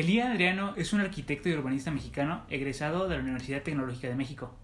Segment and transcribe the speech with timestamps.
[0.00, 4.54] Elía Adriano es un arquitecto y urbanista mexicano egresado de la Universidad Tecnológica de México.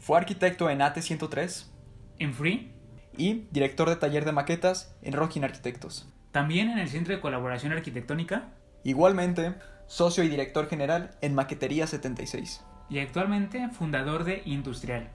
[0.00, 1.72] Fue arquitecto en AT 103
[2.18, 2.72] En Free,
[3.16, 6.12] y director de taller de maquetas en Rocking Arquitectos.
[6.32, 8.48] también en el Centro de Colaboración Arquitectónica
[8.82, 9.54] Igualmente,
[9.86, 12.64] socio y director general en Maquetería 76.
[12.88, 15.10] y actualmente fundador de Industrial.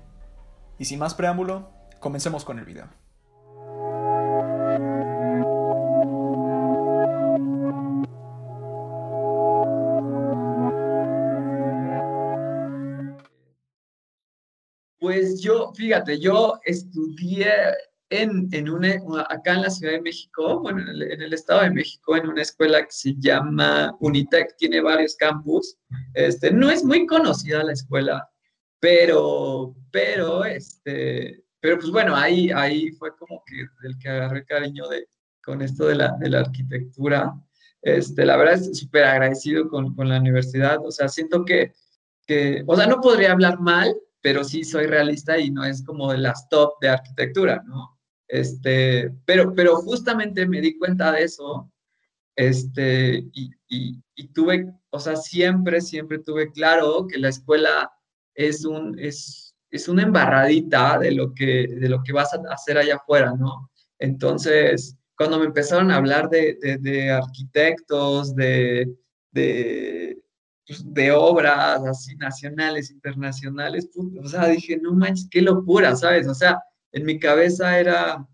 [0.80, 2.88] Y sin más preámbulo, comencemos con el video.
[15.16, 17.48] Pues yo, fíjate, yo estudié
[18.10, 18.96] en, en una,
[19.30, 22.28] acá en la Ciudad de México, bueno, en el, en el Estado de México, en
[22.28, 25.78] una escuela que se llama Unitec, tiene varios campus.
[26.14, 28.30] Este, no es muy conocida la escuela,
[28.82, 34.90] pero, pero, este, pero pues bueno, ahí, ahí fue como que el que agarré cariño
[34.90, 35.08] de,
[35.42, 37.34] con esto de la, de la arquitectura.
[37.82, 41.72] Este, la verdad es súper agradecido con, con la universidad, o sea, siento que,
[42.28, 43.96] que, o sea, no podría hablar mal,
[44.26, 48.00] pero sí soy realista y no es como de las top de arquitectura, ¿no?
[48.28, 51.72] Este, pero, pero justamente me di cuenta de eso,
[52.36, 57.92] este, y, y, y tuve, o sea, siempre, siempre tuve claro que la escuela
[58.34, 62.80] es un, es, es una embarradita de lo que, de lo que vas a hacer
[62.80, 63.70] allá afuera, ¿no?
[64.00, 68.92] Entonces, cuando me empezaron a hablar de, de, de arquitectos, de,
[69.30, 70.05] de,
[70.68, 76.28] pues, de obras así nacionales, internacionales, puta, o sea, dije, no manches, qué locura, ¿sabes?
[76.28, 76.60] O sea,
[76.92, 78.28] en mi cabeza era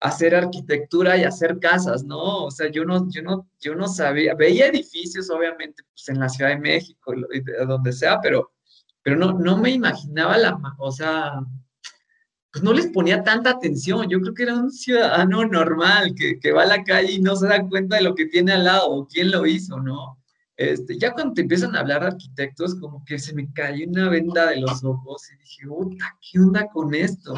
[0.00, 2.44] hacer arquitectura y hacer casas, ¿no?
[2.44, 6.28] O sea, yo no, yo no, yo no sabía, veía edificios, obviamente, pues en la
[6.28, 7.12] Ciudad de México,
[7.66, 8.52] donde sea, pero,
[9.02, 11.40] pero no, no me imaginaba la, o sea,
[12.52, 14.08] pues no les ponía tanta atención.
[14.08, 17.36] Yo creo que era un ciudadano normal que, que va a la calle y no
[17.36, 20.19] se da cuenta de lo que tiene al lado o quién lo hizo, ¿no?
[20.60, 24.50] Este, ya cuando te empiezan a hablar arquitectos, como que se me cayó una venda
[24.50, 27.34] de los ojos y dije, puta, ¿qué onda con esto?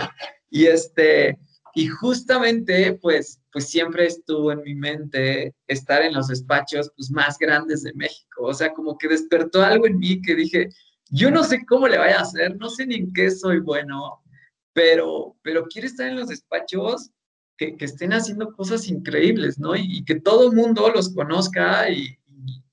[0.50, 1.38] Y este,
[1.72, 7.38] y justamente, pues, pues siempre estuvo en mi mente estar en los despachos pues, más
[7.38, 8.42] grandes de México.
[8.42, 10.70] O sea, como que despertó algo en mí que dije,
[11.08, 14.20] yo no sé cómo le vaya a hacer, no sé ni en qué soy bueno,
[14.72, 17.12] pero, pero quiero estar en los despachos
[17.56, 19.76] que, que estén haciendo cosas increíbles, ¿no?
[19.76, 22.18] Y, y que todo el mundo los conozca y,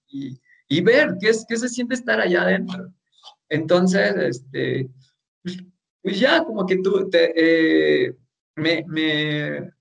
[0.09, 2.93] y- ver qué, es, qué se siente estar allá adentro.
[3.49, 4.89] Entonces, este,
[5.43, 5.57] pues,
[6.01, 8.13] pues ya como que tú, eh,
[8.55, 9.71] me, me,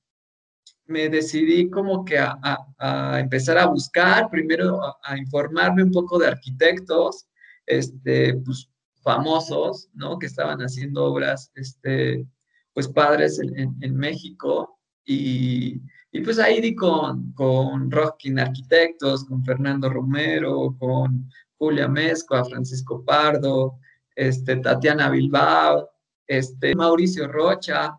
[0.87, 7.29] me decidí como que a, empezar a buscar, primero a, informarme un poco de arquitectos,
[7.67, 8.71] este, pues
[9.03, 10.19] famosos, ¿no?
[10.19, 12.27] Que estaban haciendo obras, este,
[12.73, 15.81] pues padres en- en México y,
[16.11, 23.05] y pues ahí di con, con Rockin Arquitectos, con Fernando Romero, con Julia Mezcua, Francisco
[23.05, 23.79] Pardo,
[24.15, 25.89] este, Tatiana Bilbao,
[26.27, 27.97] este, Mauricio Rocha,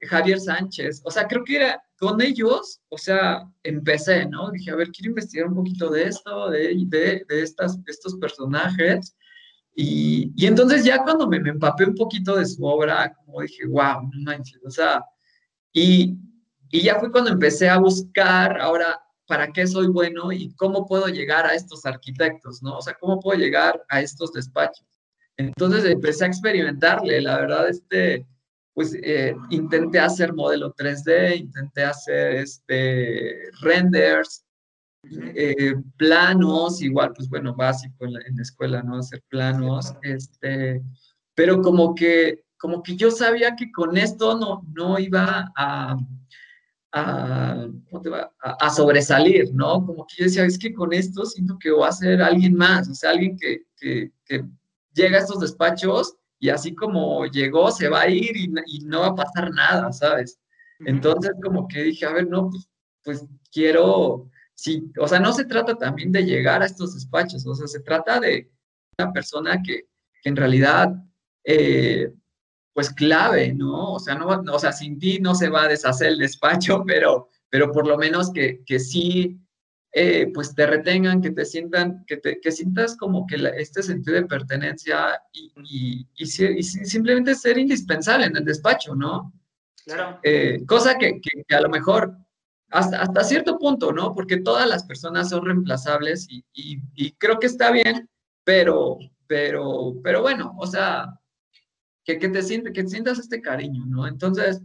[0.00, 4.50] Javier Sánchez, o sea, creo que era con ellos, o sea, empecé, ¿no?
[4.50, 9.14] Dije, a ver, quiero investigar un poquito de esto, de, de, de estas, estos personajes,
[9.76, 13.66] y, y entonces ya cuando me, me empapé un poquito de su obra, como dije,
[13.66, 15.04] wow, no manches, o sea,
[15.74, 16.16] y,
[16.70, 21.06] y ya fue cuando empecé a buscar ahora para qué soy bueno y cómo puedo
[21.08, 22.78] llegar a estos arquitectos, ¿no?
[22.78, 24.86] O sea, cómo puedo llegar a estos despachos.
[25.36, 28.26] Entonces empecé a experimentarle, la verdad, este,
[28.74, 34.44] pues eh, intenté hacer modelo 3D, intenté hacer este, renders,
[35.34, 38.98] eh, planos, igual, pues bueno, básico en la, en la escuela, ¿no?
[38.98, 40.82] Hacer planos, este,
[41.34, 45.96] pero como que, como que yo sabía que con esto no, no iba a,
[46.92, 49.84] a, sobresalir, ¿no?
[49.84, 52.88] Como que yo decía, es que con esto siento que voy a ser alguien más,
[52.88, 54.44] o sea, alguien que, que, que
[54.94, 59.00] llega a estos despachos y así como llegó, se va a ir y, y no
[59.00, 60.40] va a pasar nada, ¿sabes?
[60.80, 62.68] Entonces como que dije, a ver, no, pues,
[63.04, 67.54] pues quiero, sí, o sea, no se trata también de llegar a estos despachos, o
[67.54, 68.50] sea, se trata de
[68.98, 69.88] una persona que,
[70.22, 70.94] que en realidad,
[71.44, 72.12] eh,
[72.80, 73.92] pues clave, ¿no?
[73.92, 77.28] O sea, no, o sea, sin ti no se va a deshacer el despacho, pero,
[77.50, 79.38] pero por lo menos que, que sí,
[79.92, 83.82] eh, pues te retengan, que te sientan, que, te, que sientas como que la, este
[83.82, 89.30] sentido de pertenencia y, y, y, si, y, simplemente ser indispensable en el despacho, ¿no?
[89.84, 90.18] Claro.
[90.22, 92.16] Eh, cosa que, que, que, a lo mejor
[92.70, 94.14] hasta, hasta cierto punto, ¿no?
[94.14, 98.08] Porque todas las personas son reemplazables y creo que está bien,
[98.42, 98.96] pero,
[99.26, 101.19] pero, pero bueno, o sea,
[102.04, 104.06] que, que, te siente, que sientas este cariño, ¿no?
[104.06, 104.60] Entonces,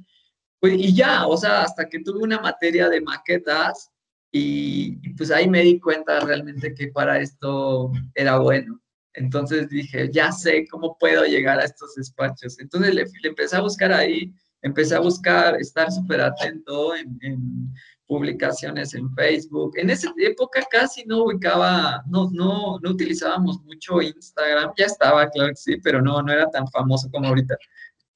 [0.59, 3.91] pues, y ya, o sea, hasta que tuve una materia de maquetas,
[4.37, 8.81] y, pues ahí me di cuenta realmente que para esto era bueno.
[9.13, 12.59] Entonces dije, ya sé cómo puedo llegar a estos despachos.
[12.59, 17.73] Entonces le, empecé a buscar ahí, empecé a buscar, estar súper atento en, en,
[18.07, 19.73] publicaciones en Facebook.
[19.77, 24.71] En esa época casi no ubicaba, no, no, no utilizábamos mucho Instagram.
[24.77, 27.55] Ya estaba, claro que sí, pero no, no era tan famoso como ahorita.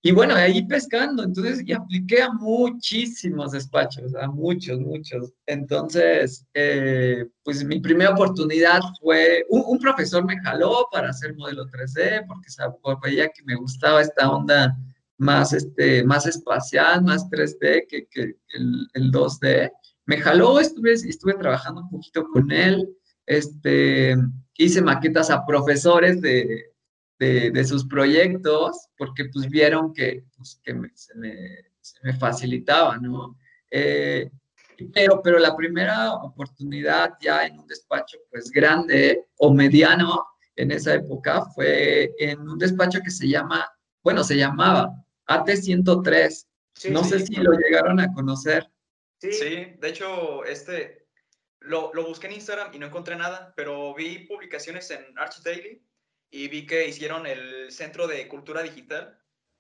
[0.02, 5.34] Y bueno, ahí pescando, entonces, y apliqué a muchísimos despachos, a muchos, muchos.
[5.46, 12.26] Entonces, eh, pues mi primera oportunidad fue, un, profesor me jaló para hacer modelo 3D,
[12.28, 12.48] porque
[13.04, 14.74] veía que me gustaba esta onda
[15.20, 19.72] más, este, más espacial, más 3D que, que el, el, 2D.
[20.06, 22.90] Me jaló, estuve, estuve trabajando un poquito con él,
[23.26, 24.16] este,
[24.58, 26.74] hice maquetas a profesores de,
[27.20, 31.38] de, sus proyectos porque pues vieron que, pues, que se, me,
[31.82, 33.38] se, me, facilitaba, ¿no?
[33.70, 34.32] Eh,
[34.94, 40.26] pero, pero la primera oportunidad ya en un despacho pues grande o mediano
[40.56, 43.70] en esa época fue en un despacho que se llama,
[44.02, 44.94] bueno, se llamaba
[45.30, 46.48] AT103.
[46.92, 48.70] no sé si lo llegaron a conocer.
[49.22, 51.08] Sí, sí de hecho, este,
[51.62, 55.82] lo, lo, busqué en Instagram y no encontré nada, pero vi publicaciones en Arch Daily
[56.32, 59.18] y vi que hicieron el Centro de Cultura Digital.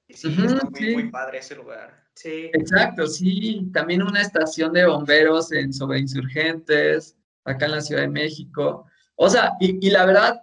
[0.07, 2.03] Y sí, está muy, padre ese lugar.
[2.15, 2.49] Sí.
[2.53, 3.69] Exacto, sí.
[3.71, 8.85] También una estación de bomberos en sobre insurgentes, acá en la Ciudad de México.
[9.15, 10.41] O sea, y, y la verdad,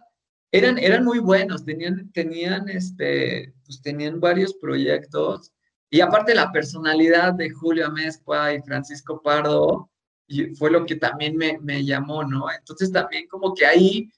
[0.52, 5.52] eran, eran muy buenos, tenían, tenían, este, pues tenían varios proyectos.
[5.90, 9.90] Y aparte la personalidad de Julio Amezcua y Francisco Pardo
[10.28, 12.46] y fue lo que también me, me llamó, ¿no?
[12.50, 14.10] Entonces también como que ahí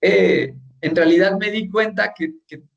[0.00, 2.34] eh, en realidad me di cuenta que,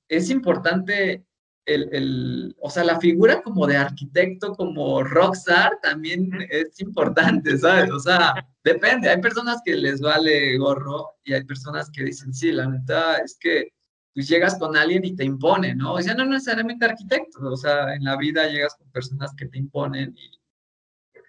[0.10, 1.25] es importante
[1.65, 7.89] el, o sea, la figura como de arquitecto, como rockstar, también es importante, ¿sabes?
[7.89, 8.33] O sea,
[8.63, 13.16] depende, hay personas que les vale gorro y hay personas que dicen, sí, la neta
[13.18, 13.69] es que
[14.13, 15.94] pues llegas con alguien y te impone, ¿no?
[15.94, 19.57] O sea, no necesariamente arquitecto, o sea, en la vida llegas con personas que te
[19.57, 20.31] imponen y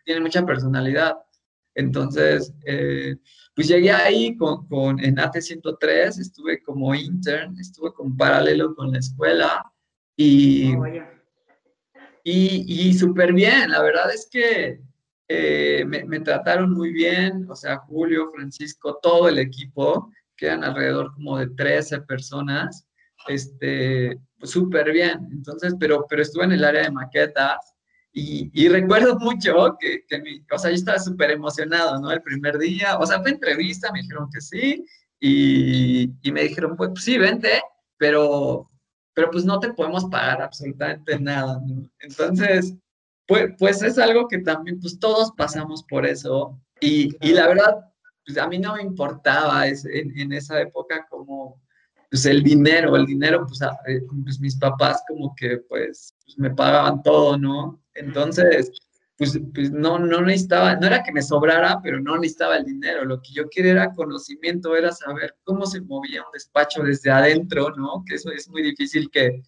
[0.04, 1.16] tienen mucha personalidad.
[1.74, 3.16] Entonces, eh,
[3.54, 8.92] pues llegué ahí con, con, en AT 103, estuve como intern, estuve con paralelo con
[8.92, 9.72] la escuela
[10.16, 10.86] y, oh,
[12.22, 14.80] y, y súper bien, la verdad es que
[15.26, 20.64] eh, me, me, trataron muy bien, o sea, Julio, Francisco, todo el equipo, que eran
[20.64, 22.86] alrededor como de 13 personas,
[23.28, 27.74] este, súper bien, entonces, pero, pero estuve en el área de maquetas
[28.16, 32.12] y, recuerdo mucho que, que mi, o sea, yo estaba súper emocionado, ¿no?
[32.12, 34.84] El primer día, o sea, fue entrevista, me dijeron que sí,
[35.18, 37.60] y, y me dijeron, pues, sí, vente,
[37.96, 38.70] pero,
[39.14, 41.90] pero pues no te podemos pagar absolutamente nada, ¿no?
[41.98, 42.74] Entonces,
[43.26, 47.93] pues, pues es algo que también, pues todos pasamos por eso, y, y la verdad,
[48.24, 49.76] pues a mí no me importaba en,
[50.18, 51.60] en esa época como
[52.14, 56.48] pues el dinero, el dinero, pues, eh, pues mis papás como que pues, pues, me
[56.50, 57.82] pagaban todo, ¿no?
[57.92, 58.70] Entonces,
[59.16, 63.04] pues, pues no, no necesitaba, no era que me sobrara, pero no necesitaba el dinero.
[63.04, 67.70] Lo que yo quería era conocimiento, era saber cómo se movía un despacho desde adentro,
[67.76, 68.04] ¿no?
[68.06, 69.42] Que eso es muy difícil que,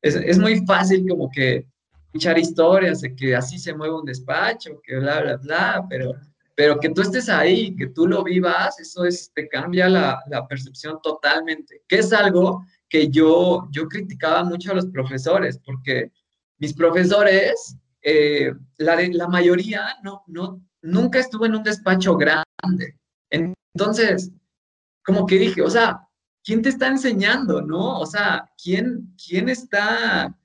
[0.00, 1.66] es, es muy fácil como que
[2.06, 6.12] escuchar historias de que así se mueve un despacho, que bla, bla, bla, pero
[6.54, 10.46] pero que tú estés ahí, que tú lo vivas, eso es, te cambia la, la,
[10.46, 16.12] percepción totalmente, que es algo que yo, yo criticaba mucho a los profesores, porque
[16.58, 22.98] mis profesores, eh, la, la mayoría no, no, nunca estuvo en un despacho grande.
[23.30, 24.30] Entonces,
[25.04, 26.06] como que dije, o sea,
[26.44, 27.98] ¿quién te está enseñando, no?
[27.98, 30.36] O sea, ¿quién, quién está,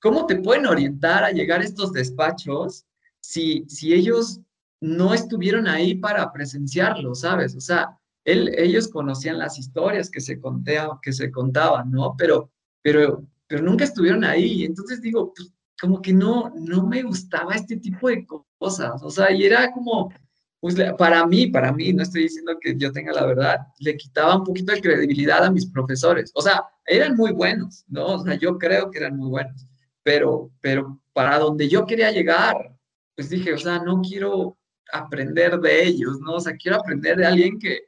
[0.00, 2.86] cómo te pueden orientar a llegar a estos despachos
[3.20, 4.40] si, si ellos
[4.82, 7.54] no estuvieron ahí para presenciarlo, ¿sabes?
[7.54, 12.16] O sea, él, ellos conocían las historias que se, contaban, ¿no?
[12.18, 12.50] Pero,
[12.82, 14.64] pero, pero nunca estuvieron ahí.
[14.64, 18.26] Entonces digo, pues, como que no, no me gustaba este tipo de
[18.58, 19.00] cosas.
[19.04, 20.12] O sea, y era como,
[20.58, 24.36] pues para mí, para mí, no estoy diciendo que yo tenga la verdad, le quitaba
[24.36, 26.32] un poquito de credibilidad a mis profesores.
[26.34, 28.06] O sea, eran muy buenos, ¿no?
[28.14, 29.64] O sea, yo creo que eran muy buenos.
[30.02, 32.76] Pero, pero para donde yo quería llegar,
[33.14, 34.58] pues dije, o sea, no quiero
[34.92, 36.34] aprender de ellos, ¿no?
[36.34, 37.80] O sea, quiero aprender de alguien que,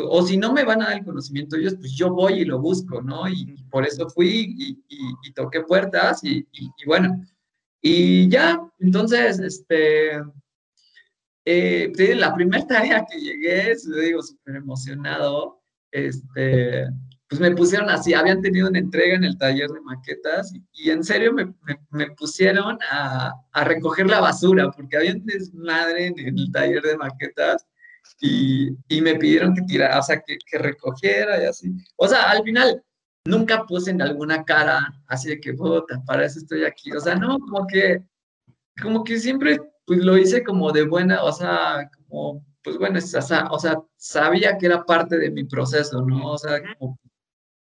[0.00, 2.58] o si no me van a dar el conocimiento ellos, pues yo voy y lo
[2.58, 3.28] busco, ¿no?
[3.28, 4.56] Y, por eso fui
[4.88, 6.46] y, toqué puertas y,
[6.86, 7.22] bueno,
[7.80, 10.20] y ya, entonces, este,
[11.44, 16.88] eh, la primera tarea que llegué, digo, súper emocionado, este,
[17.32, 21.02] pues me pusieron así, habían tenido una entrega en el taller de maquetas y, en
[21.02, 21.50] serio me,
[21.88, 26.98] me, pusieron a, a, recoger la basura porque había un desmadre en el taller de
[26.98, 27.66] maquetas
[28.20, 31.72] y, y me pidieron que tirara, o sea, que, que, recogiera y así.
[31.96, 32.84] O sea, al final
[33.24, 36.92] nunca puse en alguna cara así de que, puta, para eso estoy aquí.
[36.92, 38.02] O sea, no, como que,
[38.82, 43.00] como que siempre pues lo hice como de buena, o sea, como, pues bueno, o
[43.00, 46.32] sea, o sea sabía que era parte de mi proceso, ¿no?
[46.32, 46.98] O sea, como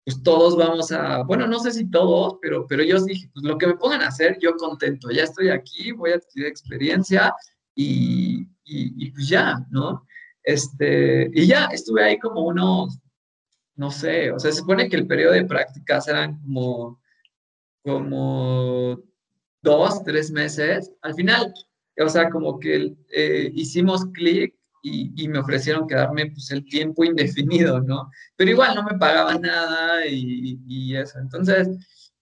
[0.09, 3.59] pues todos vamos a, bueno, no sé si todos, pero, pero yo dije, pues lo
[3.59, 7.31] que me pongan a hacer, yo contento, ya estoy aquí, voy a adquirir experiencia
[7.75, 10.03] y, y, pues ya, ¿no?
[10.41, 12.97] Este, y ya, estuve ahí como unos,
[13.75, 16.99] no sé, o sea, se supone que el periodo de prácticas eran como,
[17.83, 18.99] como
[19.61, 20.91] dos, tres meses.
[21.03, 21.53] Al final,
[22.03, 27.81] o sea, como que eh, hicimos clic y, me ofrecieron quedarme pues el tiempo indefinido,
[27.81, 28.09] ¿no?
[28.35, 31.19] Pero igual no me pagaban nada y, eso.
[31.19, 31.67] Entonces,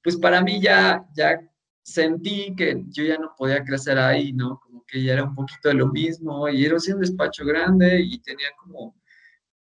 [0.03, 1.39] pues para mí ya, ya
[1.83, 4.59] sentí que yo ya no podía crecer ahí, ¿no?
[4.59, 8.19] Como que ya era un poquito de lo mismo y era un despacho grande y
[8.19, 8.95] tenía como,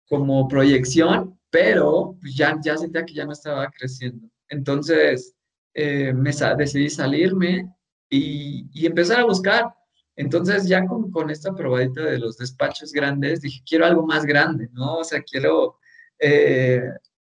[0.08, 4.29] como proyección, pero pues ya, ya sentía que ya no estaba creciendo.
[4.50, 5.36] Entonces,
[5.74, 7.72] eh, me decidí salirme
[8.10, 9.74] y, y empezar a buscar
[10.20, 14.68] entonces ya con, con, esta probadita de los despachos grandes, dije, quiero algo más grande,
[14.74, 14.98] ¿no?
[14.98, 15.78] O sea, quiero,
[16.20, 16.84] eh,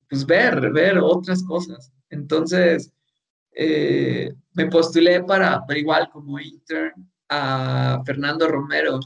[0.09, 1.93] pues ver, ver otras cosas.
[2.09, 2.91] Entonces,
[3.53, 8.99] eh, me postulé para, para igual como intern a Fernando Romero.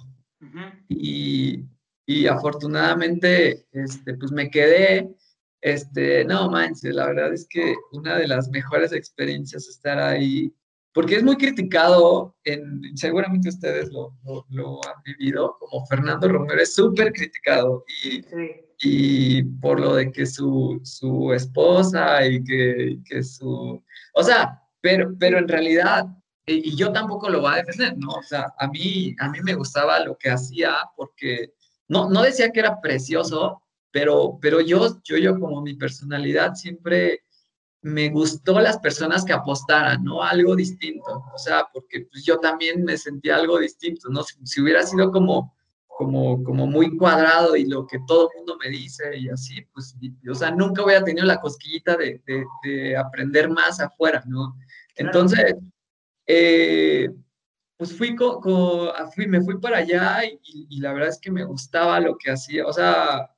[0.89, 1.63] y,
[2.07, 5.07] y, afortunadamente, este, pues me quedé,
[5.61, 10.51] este, no manches, la verdad es que una de las mejores experiencias estar ahí
[10.97, 14.17] porque es muy criticado, en, seguramente ustedes lo,
[14.49, 18.25] lo, han vivido, como Fernando Romero es súper criticado y,
[18.79, 23.79] y, por lo de que su, su esposa y que, que, su...
[24.15, 26.07] O sea, pero, pero en realidad,
[26.47, 28.13] y, yo tampoco lo voy a defender, ¿no?
[28.13, 31.53] O sea, a mí, a mí me gustaba lo que hacía porque
[31.87, 33.61] no, no decía que era precioso,
[33.91, 37.21] pero, pero yo, yo, yo como mi personalidad siempre
[37.81, 40.23] me gustó las personas que apostaran, ¿no?
[40.23, 44.23] Algo distinto, o sea, porque pues, yo también me sentía algo distinto, ¿no?
[44.23, 45.55] Si, hubiera sido como,
[45.87, 49.95] como, como muy cuadrado y lo que todo el mundo me dice y así, pues,
[50.29, 52.21] o sea, nunca hubiera tenido la cosquillita de,
[52.63, 54.57] de, aprender más afuera, ¿no?
[54.95, 55.55] Entonces,
[56.25, 57.09] eh,
[57.77, 58.15] pues fui,
[59.13, 62.31] fui, me fui para allá y, y la verdad es que me gustaba lo que
[62.31, 63.29] hacía, o sea,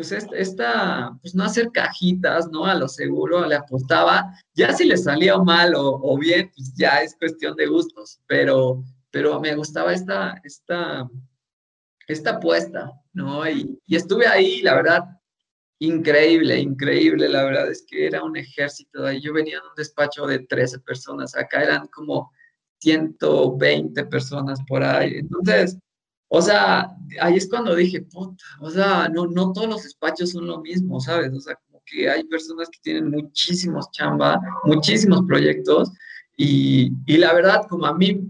[0.00, 2.64] pues esta, pues no hacer cajitas, ¿no?
[2.64, 7.14] A lo seguro, le apostaba, ya si le salía mal o, bien, pues ya es
[7.16, 11.06] cuestión de gustos, pero, pero me gustaba esta, esta,
[12.08, 13.46] esta apuesta, ¿no?
[13.46, 15.04] Y, y estuve ahí, la verdad,
[15.80, 19.20] increíble, increíble, la verdad es que era un ejército ahí.
[19.20, 22.32] Yo venía en un despacho de 13 personas, acá eran como
[22.78, 25.16] 120 personas por ahí.
[25.16, 25.76] Entonces,
[26.32, 30.46] o sea, ahí es cuando dije, puta, o sea, no, no todos los despachos son
[30.46, 31.32] lo mismo, ¿sabes?
[31.32, 35.90] O sea, como que hay personas que tienen muchísimos chamba, muchísimos proyectos,
[36.36, 38.20] y, y la verdad, como a mí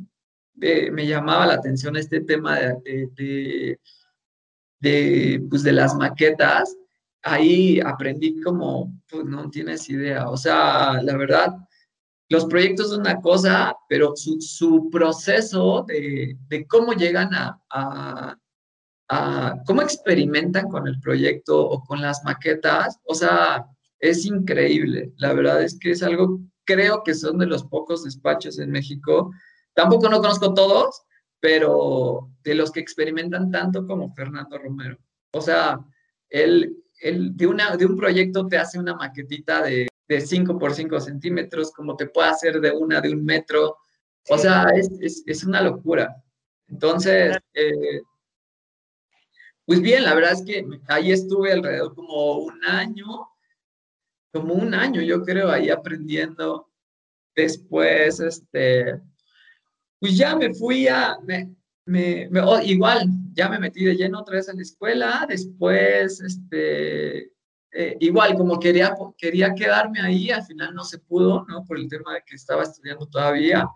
[0.62, 3.80] eh, me llamaba la atención este tema de, de,
[4.80, 6.75] de, pues de las maquetas,
[7.23, 11.54] ahí aprendí como, pues no tienes idea, o sea, la verdad,
[12.30, 17.60] los proyectos son una cosa, pero su, su proceso de, de, cómo llegan a,
[19.08, 23.66] a, cómo experimentan con el proyecto o con las maquetas, o sea,
[23.99, 25.12] es increíble.
[25.16, 29.32] La verdad es que es algo, creo que son de los pocos despachos en México.
[29.75, 31.02] Tampoco no conozco todos,
[31.40, 34.96] pero de los que experimentan tanto como Fernando Romero.
[35.32, 35.80] O sea,
[36.28, 40.75] él, él de, una, de un proyecto te hace una maquetita de de 5 por
[40.75, 43.76] 5 centímetros, como te puede hacer de una de un metro.
[44.29, 46.21] O sea, es, es, es una locura.
[46.67, 48.00] Entonces, eh,
[49.64, 53.07] pues bien, la verdad es que ahí estuve alrededor como un año,
[54.33, 56.69] como un año, yo creo, ahí aprendiendo.
[57.37, 59.00] Después, este,
[60.00, 61.55] pues ya me fui a, me,
[61.87, 65.26] me, oh, igual, ya me metí de lleno otra vez en la escuela.
[65.29, 67.31] Después, este,
[67.73, 71.65] eh, igual, como quería, quería quedarme ahí, al final no se pudo, ¿no?
[71.65, 73.69] Por el tema de que estaba estudiando todavía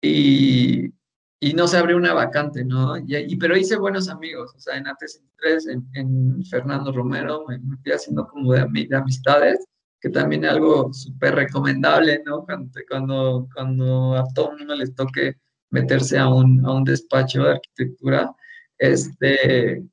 [0.00, 0.92] y,
[1.40, 2.96] y no se abrió una vacante, ¿no?
[2.96, 7.92] Y, pero hice buenos amigos, o sea, en AT3, en, en Fernando Romero, me, fui
[7.92, 9.66] haciendo como de, de, amistades,
[10.00, 12.44] que también es algo súper recomendable, ¿no?
[12.44, 15.36] Cuando, cuando, cuando a todo mundo les toque
[15.70, 18.32] meterse a un, a un despacho de arquitectura,
[18.78, 19.84] este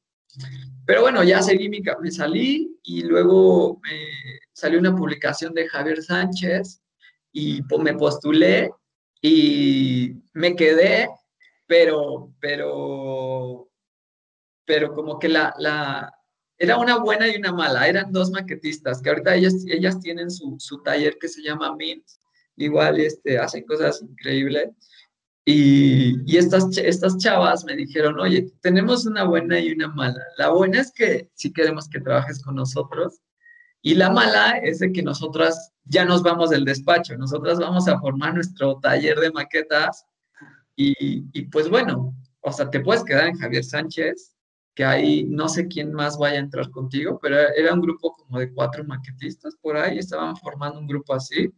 [0.89, 6.01] pero bueno, ya seguí mi, me salí y luego me salió una publicación de Javier
[6.01, 6.81] Sánchez
[7.31, 8.71] y me postulé
[9.21, 11.07] y me quedé,
[11.67, 13.69] pero, pero,
[14.65, 16.11] pero como que la, la,
[16.57, 20.55] era una buena y una mala, eran dos maquetistas, que ahorita ellas, ellas tienen su,
[20.57, 22.07] su taller que se llama Mint,
[22.55, 24.71] igual este, hacen cosas increíbles.
[25.45, 30.21] Y, estas, estas chavas me dijeron, oye, tenemos una buena y una mala.
[30.37, 33.21] La buena es que si queremos que trabajes con nosotros,
[33.81, 37.99] y la mala es de que nosotras ya nos vamos del despacho, nosotras vamos a
[37.99, 40.05] formar nuestro taller de maquetas
[40.75, 44.35] y, y, pues bueno, o sea, te puedes quedar en Javier Sánchez,
[44.75, 48.39] que ahí no sé quién más vaya a entrar contigo, pero era un grupo como
[48.39, 51.51] de cuatro maquetistas por ahí, estaban formando un grupo así.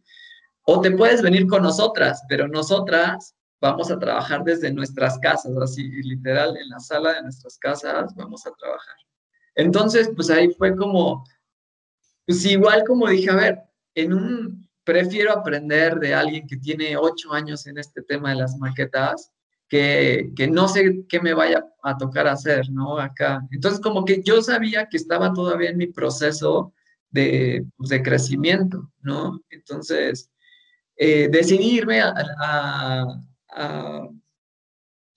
[0.64, 5.88] O te puedes venir con nosotras, pero nosotras vamos a trabajar desde nuestras casas, así
[6.02, 8.96] literal, en la sala de nuestras casas vamos a trabajar.
[9.54, 11.24] Entonces, pues ahí fue como,
[12.26, 13.62] pues igual como dije, a ver,
[13.94, 18.58] en un, prefiero aprender de alguien que tiene ocho años en este tema de las
[18.58, 19.30] maquetas,
[19.68, 22.98] que, que, no sé qué me vaya a tocar hacer, ¿no?
[22.98, 23.46] Acá.
[23.52, 26.74] Entonces, como que yo sabía que estaba todavía en mi proceso
[27.10, 29.40] de, pues, de crecimiento, ¿no?
[29.50, 30.30] Entonces,
[30.96, 31.30] eh,
[32.02, 33.06] a, a,
[33.52, 34.08] a,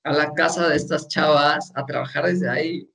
[0.04, 2.90] a, la casa de estas chavas a trabajar desde ahí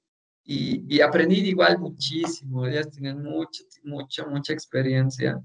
[0.44, 5.40] y, y aprendí igual muchísimo, ellas tienen mucha, mucha, mucha experiencia.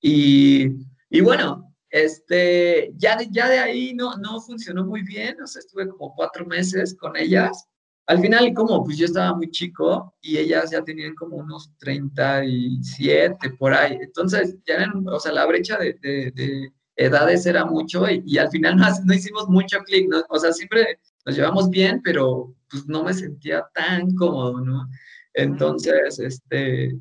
[0.00, 0.68] Y,
[1.10, 5.60] y bueno, este, ya, de, ya de ahí no, no funcionó muy bien, o sea,
[5.60, 7.66] estuve como cuatro meses con ellas.
[8.06, 13.50] Al final, como pues yo estaba muy chico y ellas ya tenían como unos 37
[13.58, 18.38] por ahí, entonces ya eran, o sea, la brecha de, edades era mucho y, y
[18.38, 20.24] al final no, no hicimos mucho clic, ¿no?
[20.28, 24.88] o sea, siempre nos llevamos bien, pero pues no me sentía tan cómodo, ¿no?
[25.34, 26.98] Entonces, este,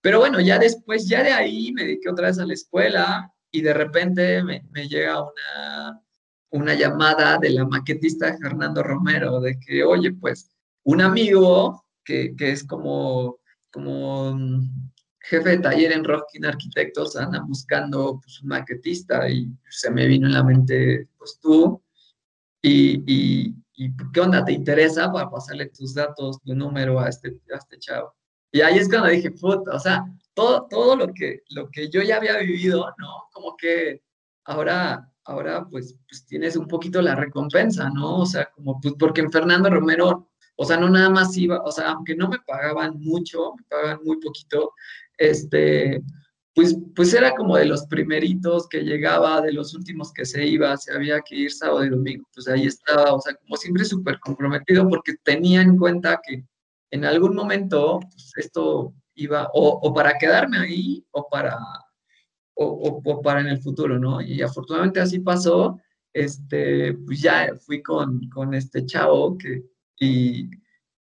[0.00, 3.62] pero bueno, ya después, ya de ahí me dediqué otra vez a la escuela y
[3.62, 6.02] de repente me, me llega una,
[6.50, 10.50] una llamada de la maquetista Fernando Romero, de que, oye, pues,
[10.84, 13.38] un amigo que, que es como,
[13.70, 14.36] como
[15.24, 20.26] jefe de taller en Rockin Arquitectos, anda buscando pues, un maquetista y se me vino
[20.26, 21.82] en la mente, pues tú,
[22.60, 24.44] y, y, y, ¿qué onda?
[24.44, 28.14] ¿Te interesa para pasarle tus datos, tu número a este, a este chavo?
[28.52, 30.04] Y ahí es cuando dije, puta, o sea,
[30.34, 33.24] todo, todo lo, que, lo que yo ya había vivido, ¿no?
[33.32, 34.02] Como que
[34.44, 38.20] ahora, ahora pues, pues tienes un poquito la recompensa, ¿no?
[38.20, 41.72] O sea, como, pues porque en Fernando Romero, o sea, no nada más iba, o
[41.72, 44.72] sea, aunque no me pagaban mucho, me pagaban muy poquito,
[45.30, 46.02] este,
[46.54, 50.76] pues, pues era como de los primeritos que llegaba, de los últimos que se iba,
[50.76, 54.18] se había que ir sábado y domingo, pues ahí estaba, o sea, como siempre súper
[54.20, 56.44] comprometido porque tenía en cuenta que
[56.90, 61.56] en algún momento pues, esto iba o, o, para quedarme ahí o para,
[62.54, 64.20] o, o, para en el futuro, ¿no?
[64.20, 65.78] Y afortunadamente así pasó,
[66.12, 69.62] este, pues ya fui con, con este chavo que,
[70.00, 70.50] y,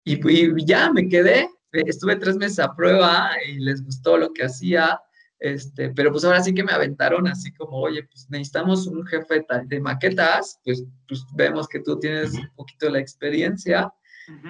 [0.04, 1.48] y, y ya me quedé,
[1.86, 5.00] estuve tres meses a prueba y les gustó lo que hacía,
[5.38, 9.44] este, pero pues ahora sí que me aventaron así como, oye, pues necesitamos un jefe
[9.66, 13.92] de maquetas, pues, pues vemos que tú tienes un poquito la experiencia,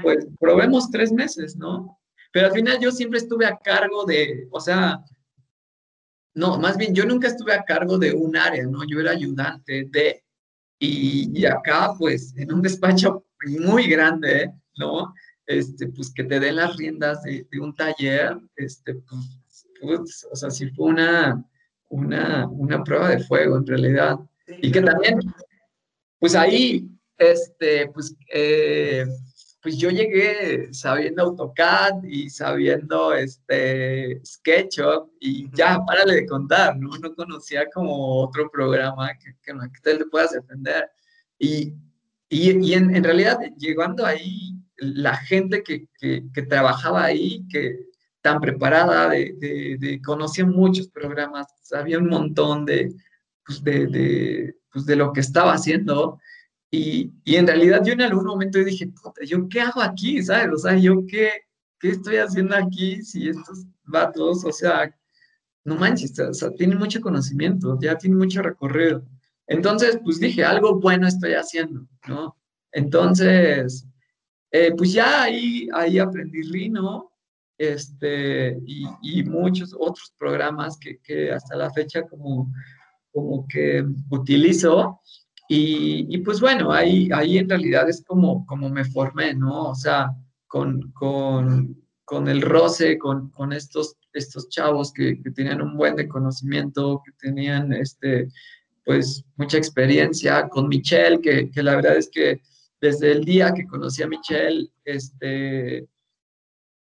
[0.03, 1.99] pues probemos tres meses, ¿no?
[2.33, 5.03] Pero al final yo siempre estuve a cargo de, o sea,
[6.35, 8.81] no, más bien yo nunca estuve a cargo de un área, ¿no?
[8.87, 10.25] Yo era ayudante de,
[10.79, 15.15] y, y acá pues en un despacho muy grande, ¿no?
[15.47, 19.41] Este, pues que te den las riendas de, de un taller, este, pues
[19.81, 21.45] pues, o sea, sí fue una,
[21.89, 24.19] una, una prueba de fuego en realidad.
[24.47, 25.19] Y que también,
[26.19, 29.07] pues ahí, este, pues, eh,
[29.63, 36.97] pues yo llegué sabiendo AutoCAD y sabiendo este SketchUp y ya, párale de contar, ¿no?
[36.99, 40.89] No conocía como otro programa que, que, que te puedas defender.
[41.39, 41.75] Y,
[42.29, 47.87] y, y en, en, realidad, llegando ahí, la gente que, que, trabajaba ahí, que,
[48.21, 52.95] tan preparada, de, de, conocía muchos programas, sabía un montón de,
[53.45, 56.19] pues de, pues de lo que estaba haciendo.
[56.71, 60.23] Y, y, en realidad yo en algún momento dije, puta, ¿yo qué hago aquí?
[60.23, 60.49] ¿Sabes?
[60.53, 61.31] O sea, ¿yo qué,
[61.79, 64.95] qué estoy haciendo aquí si estos vatos, o sea,
[65.65, 69.05] no manches, o sea, tienen mucho conocimiento, ya tienen mucho recorrido.
[69.47, 72.37] Entonces, pues dije, algo bueno estoy haciendo, ¿no?
[72.73, 73.87] Entonces,
[74.51, 77.13] eh, pues ya ahí, ahí aprendí Rhino,
[77.59, 82.53] este, y, y, muchos otros programas que, que, hasta la fecha como,
[83.13, 85.01] como que utilizo.
[85.49, 89.71] Y, y, pues bueno, ahí, ahí en realidad es como, como me formé, ¿no?
[89.71, 90.11] O sea,
[90.47, 95.97] con, con, con el roce, con, con estos, estos chavos que, que, tenían un buen
[95.97, 98.29] de conocimiento, que tenían este,
[98.85, 102.43] pues mucha experiencia, con Michelle, que, que la verdad es que
[102.87, 105.89] desde el día que conocí a Michelle, este,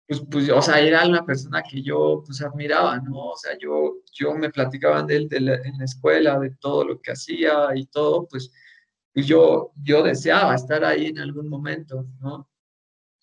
[0.07, 3.31] pues, pues, o sea, era una persona que yo, pues, admiraba, ¿no?
[3.31, 7.11] O sea, yo, yo me platicaban de él en la escuela, de todo lo que
[7.11, 8.51] hacía y todo, pues,
[9.13, 12.49] pues yo, yo deseaba estar ahí en algún momento, ¿no?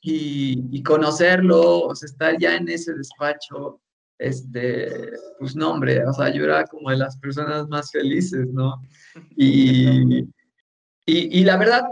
[0.03, 3.81] Y, y conocerlo, o sea, estar ya en ese despacho,
[4.19, 8.81] este, pues no, hombre, o sea, yo era como de las personas más felices, ¿no?
[9.37, 10.21] Y,
[11.05, 11.83] y, y la verdad,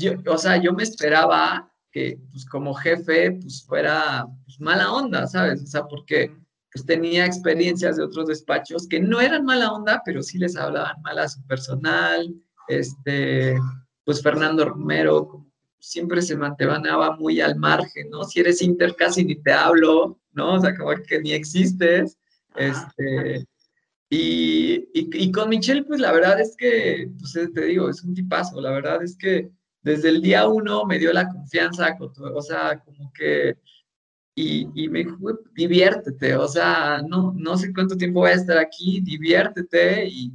[0.00, 5.26] yo, o sea, yo me esperaba que, pues como jefe, pues fuera pues, mala onda,
[5.26, 5.62] ¿sabes?
[5.62, 6.34] O sea, porque
[6.72, 11.00] pues tenía experiencias de otros despachos que no eran mala onda, pero sí les hablaban
[11.02, 12.34] mal a su personal,
[12.66, 13.56] este,
[14.04, 15.46] pues Fernando Romero
[15.78, 18.24] siempre se mantenía muy al margen, ¿no?
[18.24, 20.54] Si eres Inter casi ni te hablo, ¿no?
[20.54, 22.18] O sea, como que ni existes,
[22.56, 23.46] este,
[24.08, 28.14] y, y, y, con Michelle, pues la verdad es que, pues te digo, es un
[28.14, 29.50] tipazo, la verdad es que
[29.84, 33.58] desde el día uno me dio la confianza, o sea, como que,
[34.34, 35.16] y, y me dijo,
[35.54, 40.32] diviértete, o sea, no, no sé cuánto tiempo voy a estar aquí, diviértete y,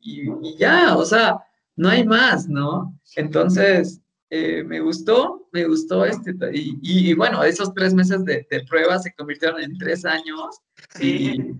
[0.00, 1.38] y, ya, o sea,
[1.76, 2.98] no hay más, ¿no?
[3.14, 8.64] Entonces, eh, me gustó, me gustó este, y, y, bueno, esos tres meses de, de,
[8.68, 10.60] prueba se convirtieron en tres años,
[11.00, 11.54] y,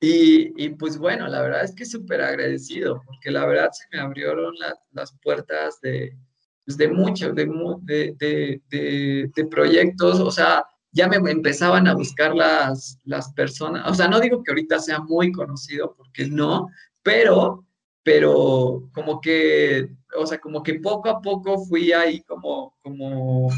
[0.00, 4.54] y, pues bueno, la verdad es que súper agradecido, porque la verdad se me abrieron
[4.92, 6.16] las puertas de,
[6.64, 7.46] pues de muchos, de,
[7.82, 13.94] de, de, de, proyectos, o sea, ya me empezaban a buscar las, las personas, o
[13.94, 16.68] sea, no digo que ahorita sea muy conocido, porque no,
[17.02, 17.64] pero,
[18.04, 23.50] pero como que, o sea, como que poco a poco fui ahí como, como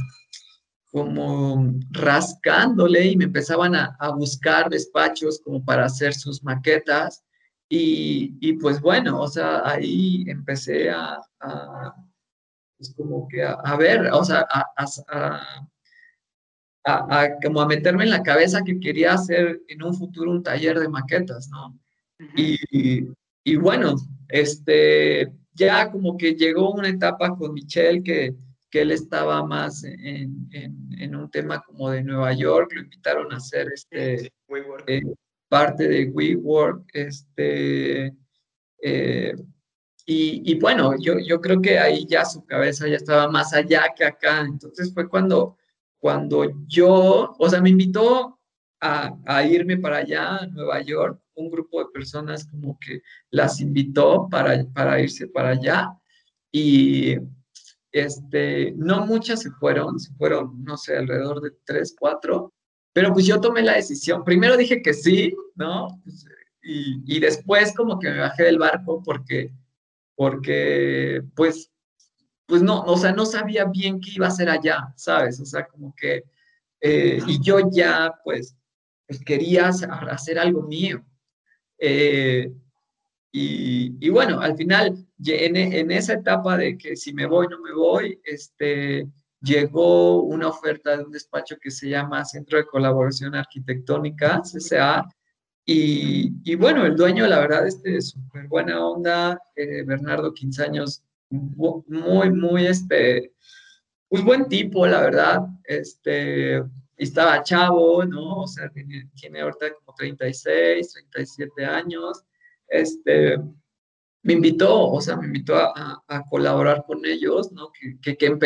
[0.90, 7.24] como rascándole y me empezaban a, buscar despachos como para hacer sus maquetas.
[7.68, 11.94] Y, y pues bueno, o sea, ahí empecé a, a
[12.76, 15.40] pues como que a, ver, o sea, a,
[16.84, 20.78] a, como a meterme en la cabeza que quería hacer en un futuro un taller
[20.80, 21.78] de maquetas, ¿no?
[22.36, 22.56] y,
[23.44, 23.96] y, bueno,
[24.28, 28.34] este, ya como que llegó una etapa con Michelle que,
[28.70, 33.36] que él estaba más en, en, un tema como de Nueva York, lo invitaron a
[33.36, 34.32] hacer este,
[34.86, 35.02] eh,
[35.48, 38.14] parte de WeWork, este,
[38.82, 39.34] eh,
[40.06, 43.92] y, y, bueno, yo, yo creo que ahí ya su cabeza ya estaba más allá
[43.94, 45.56] que acá, entonces fue cuando,
[45.98, 48.38] cuando yo, o sea, me invitó
[48.80, 53.60] a, a irme para allá, a Nueva York, un grupo de personas como que las
[53.60, 55.90] invitó para, para irse para allá,
[56.52, 57.16] y
[57.92, 62.52] este, no muchas se fueron, se fueron, no sé, alrededor de tres, cuatro,
[62.92, 64.24] pero pues yo tomé la decisión.
[64.24, 66.00] Primero dije que sí, ¿no?
[66.04, 66.26] Pues,
[66.62, 69.52] y, y, después como que me bajé del barco porque,
[70.14, 71.70] porque, pues,
[72.46, 75.40] pues no, o sea, no sabía bien qué iba a hacer allá, ¿sabes?
[75.40, 76.24] O sea, como que,
[76.80, 78.56] eh, y yo ya, pues,
[79.06, 81.04] pues quería hacer algo mío.
[81.78, 82.52] Eh,
[83.32, 87.60] y, y, bueno, al final, en, en, esa etapa de que si me voy, no
[87.60, 89.06] me voy, este,
[89.40, 95.06] llegó una oferta de un despacho que se llama Centro de Colaboración Arquitectónica, CCA,
[95.64, 101.02] y, y bueno, el dueño, la verdad, este, es súper buena onda, eh, Bernardo Quinzaños,
[101.30, 103.32] muy, muy, este,
[104.08, 106.62] pues buen tipo, la verdad, este,
[106.96, 108.40] estaba chavo, ¿no?
[108.40, 112.24] O sea, tiene, tiene ahorita como 36, 37 años,
[112.66, 113.38] este,
[114.22, 117.70] me invitó, o sea, me invitó a, colaborar con ellos, ¿no?
[117.72, 118.38] Que, que, que en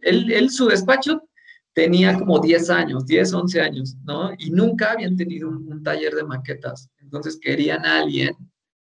[0.00, 1.22] él, él, su despacho
[1.72, 4.32] tenía como 10 años, 10, 11 años, ¿no?
[4.38, 6.90] Y nunca habían tenido un, taller de maquetas.
[6.98, 8.36] Entonces querían a alguien,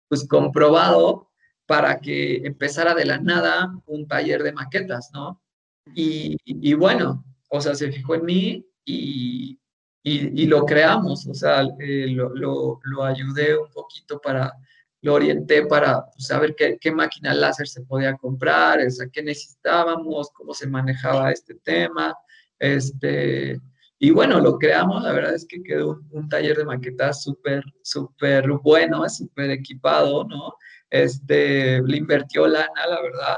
[0.09, 1.29] pues comprobado,
[1.65, 5.41] para que empezara de la nada un taller de maquetas, ¿no?
[5.95, 9.57] Y, y bueno, o sea, se fijó en mí y,
[10.03, 14.53] y, lo creamos, o sea, eh, lo, lo, ayudé un poquito para,
[15.01, 19.23] lo orienté para pues, saber qué, qué, máquina láser se podía comprar, o sea, qué
[19.23, 22.15] necesitábamos, cómo se manejaba este tema,
[22.59, 23.59] este,
[23.97, 28.47] y bueno, lo creamos, la verdad es que quedó un, taller de maquetas súper, súper
[28.63, 30.53] bueno, súper equipado, ¿no?
[30.89, 33.37] Este, le invirtió lana, la verdad,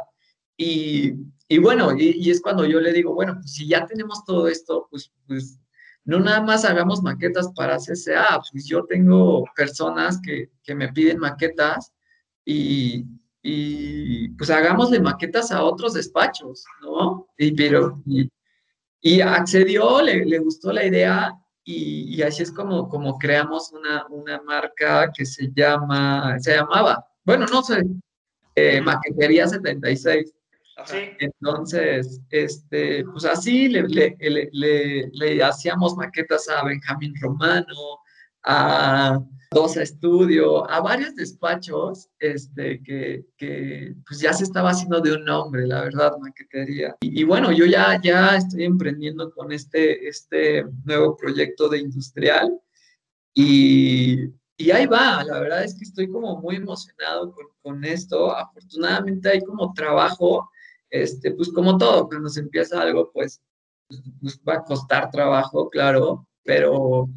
[0.57, 1.13] y,
[1.47, 4.47] y bueno, y, y, es cuando yo le digo, bueno, pues si ya tenemos todo
[4.47, 5.59] esto, pues, pues
[6.05, 11.19] no nada más hagamos maquetas para CCA, pues yo tengo personas que, que me piden
[11.19, 11.93] maquetas
[12.45, 13.05] y,
[13.41, 17.27] y, pues hagámosle maquetas a otros despachos, ¿no?
[17.37, 18.01] Y, pero,
[19.01, 24.05] y, accedió, le, le gustó la idea y, y, así es como, como creamos una,
[24.09, 27.81] una marca que se llama, se llamaba, bueno, no sé,
[28.55, 30.33] eh, Maquetería 76.
[31.19, 34.17] Entonces, este, pues así le, le,
[34.51, 37.99] le, le, hacíamos maquetas a Benjamín Romano,
[38.43, 39.19] a
[39.51, 45.25] Dosa Estudio, a varios despachos este, que, que, pues ya se estaba haciendo de un
[45.25, 46.95] nombre, la verdad, maquetería.
[47.01, 52.59] Y, y, bueno, yo ya, ya estoy emprendiendo con este, este nuevo proyecto de industrial
[53.35, 54.25] y,
[54.57, 58.35] y ahí va, la verdad es que estoy como muy emocionado con, con esto.
[58.35, 60.49] Afortunadamente hay como trabajo
[60.93, 63.41] este, pues como todo, cuando se empieza algo, pues,
[64.21, 67.09] pues, va a costar trabajo, claro, pero,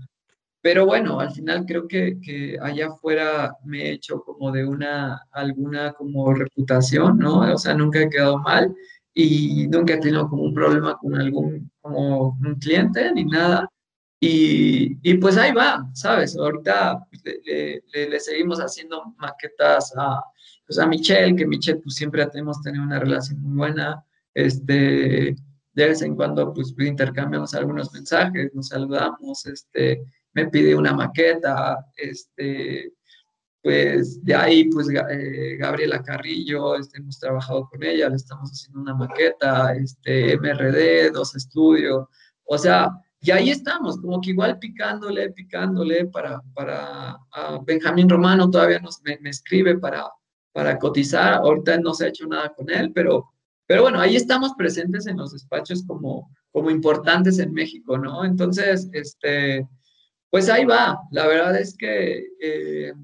[0.62, 5.26] pero bueno, al final creo que, que, allá afuera me he hecho como de una,
[5.30, 7.40] alguna como reputación, ¿no?
[7.40, 8.74] O sea, nunca he quedado mal
[9.14, 13.70] y nunca he tenido como un problema con algún, como un cliente ni nada.
[14.20, 16.36] Y, y pues ahí va, ¿sabes?
[16.36, 20.22] Ahorita le, le, le seguimos haciendo maquetas a
[20.66, 25.36] pues a Michelle, que Michelle pues siempre hemos tenido una relación muy buena, este,
[25.72, 30.02] de vez en cuando pues intercambiamos algunos mensajes, nos saludamos, este,
[30.32, 32.92] me pide una maqueta, este,
[33.62, 38.80] pues de ahí pues eh, Gabriela Carrillo, este, hemos trabajado con ella, le estamos haciendo
[38.80, 42.06] una maqueta, este, MRD, dos estudios,
[42.44, 47.18] o sea, y ahí estamos, como que igual picándole, picándole para, para
[47.64, 50.04] Benjamín Romano todavía nos, me escribe para,
[50.56, 51.34] para cotizar.
[51.34, 53.30] Ahorita no se ha hecho nada con él, pero,
[53.66, 58.24] pero bueno, ahí estamos presentes en los despachos como, como importantes en México, ¿no?
[58.24, 59.68] Entonces, este,
[60.30, 60.98] pues ahí va.
[61.10, 62.94] La verdad es que eh,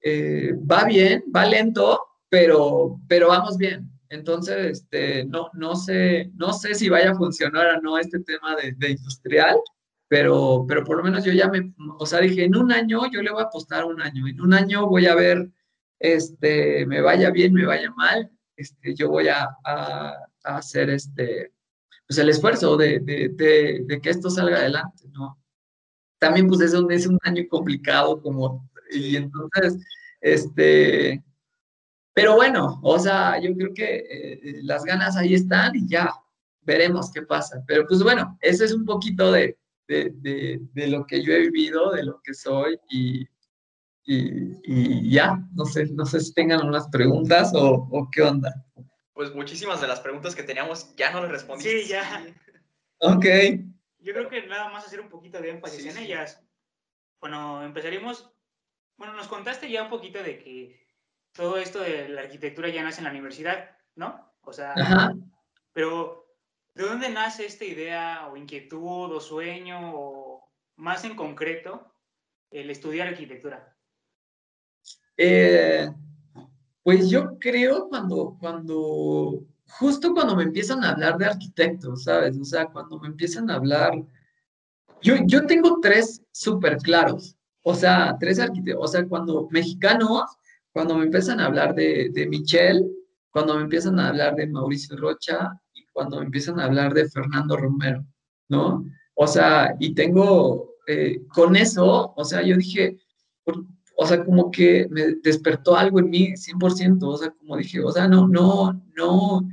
[0.00, 3.88] eh, va bien, va lento, pero, pero vamos bien.
[4.08, 8.56] Entonces, este, no, no, sé, no sé si vaya a funcionar o no este tema
[8.56, 9.56] de, de industrial,
[10.08, 13.22] pero, pero por lo menos yo ya me, o sea, dije, en un año yo
[13.22, 15.48] le voy a apostar un año, en un año voy a ver
[16.02, 21.52] este, me vaya bien, me vaya mal, este, yo voy a, a, a hacer este,
[22.08, 25.38] pues el esfuerzo de, de, de, de, que esto salga adelante, ¿no?
[26.18, 29.78] También pues es un, es un año complicado como, y entonces,
[30.20, 31.22] este,
[32.12, 36.12] pero bueno, o sea, yo creo que eh, las ganas ahí están y ya
[36.62, 37.62] veremos qué pasa.
[37.66, 41.48] Pero pues bueno, ese es un poquito de, de, de, de, lo que yo he
[41.48, 43.24] vivido, de lo que soy y,
[44.04, 48.52] y, y, ya, no sé, no sé si tengan unas preguntas o, o, qué onda.
[49.12, 51.64] Pues muchísimas de las preguntas que teníamos ya no les respondí.
[51.64, 52.26] Sí, ya.
[52.98, 53.26] Ok.
[53.98, 56.42] Yo creo que nada más hacer un poquito de énfasis sí, en ellas.
[57.20, 58.32] Bueno, empezaríamos,
[58.96, 60.88] bueno, nos contaste ya un poquito de que
[61.32, 64.34] todo esto de la arquitectura ya nace en la universidad, ¿no?
[64.40, 65.14] O sea, Ajá.
[65.72, 66.26] pero
[66.74, 71.94] ¿de dónde nace esta idea o inquietud o sueño o más en concreto
[72.50, 73.76] el estudiar arquitectura?
[75.24, 75.88] Eh,
[76.82, 79.46] pues yo creo cuando, cuando,
[79.78, 82.36] justo cuando me empiezan a hablar de arquitectos, ¿sabes?
[82.36, 83.92] O sea, cuando me empiezan a hablar,
[85.00, 90.24] yo, yo tengo tres súper claros, o sea, tres arquitectos, o sea, cuando mexicanos,
[90.72, 92.84] cuando me empiezan a hablar de, de Michelle,
[93.30, 97.08] cuando me empiezan a hablar de Mauricio Rocha y cuando me empiezan a hablar de
[97.08, 98.04] Fernando Romero,
[98.48, 98.84] ¿no?
[99.14, 102.98] O sea, y tengo, eh, con eso, o sea, yo dije,
[103.44, 103.64] ¿por,
[104.02, 107.90] o sea, como que me despertó algo en mí 100%, o sea, como dije, o
[107.90, 109.48] sea, no, no, no,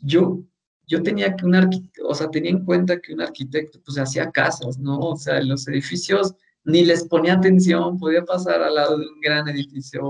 [0.00, 0.42] yo,
[0.86, 4.30] yo tenía que un arquitecto, o sea, tenía en cuenta que un arquitecto pues hacía
[4.30, 4.98] casas, ¿no?
[4.98, 9.48] O sea, los edificios ni les ponía atención, podía pasar al lado de un gran
[9.48, 10.02] edificio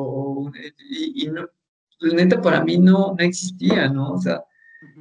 [0.90, 1.47] y no,
[1.99, 4.12] pues neta para mí no, no existía, ¿no?
[4.12, 4.44] O sea,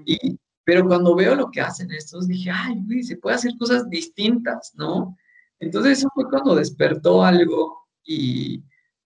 [0.06, 3.90] y, pero cuando veo lo que hacen estos, dije, ay, güey, se puede hacer cosas
[3.90, 5.18] distintas, ¿no?
[5.60, 8.64] Entonces eso fue cuando despertó algo y,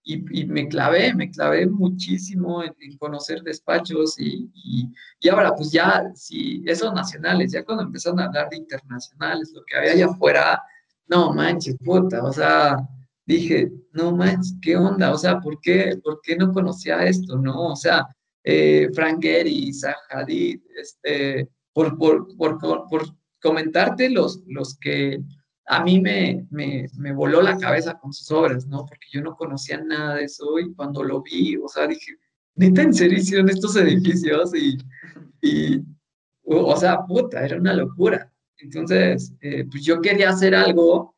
[0.08, 4.50] y, me clavé, me clavé muchísimo en, conocer despachos y,
[5.20, 9.63] y, ahora pues ya, si esos nacionales, ya cuando empezaron a hablar de internacionales, lo
[9.65, 10.63] que había allá afuera,
[11.08, 12.78] no manches, puta, o sea,
[13.26, 15.12] dije, no manches, ¿qué onda?
[15.13, 17.74] O sea, ¿por qué, por qué no conocía esto, no?
[17.74, 18.08] O sea,
[18.43, 19.72] eh, Frank Gehry,
[20.10, 23.06] Hadid, este, por, por, por, por,
[23.41, 25.22] comentarte los, los que
[25.68, 28.86] a mí me, me, me, voló la cabeza con sus obras, ¿no?
[28.86, 32.14] Porque yo no conocía nada de eso y cuando lo vi, o sea, dije,
[32.56, 34.56] neta, ¿en serio hicieron estos edificios?
[34.56, 34.78] Y,
[35.42, 35.84] y
[36.44, 38.32] o, o sea, puta, era una locura.
[38.58, 41.16] Entonces, eh, pues yo quería hacer algo,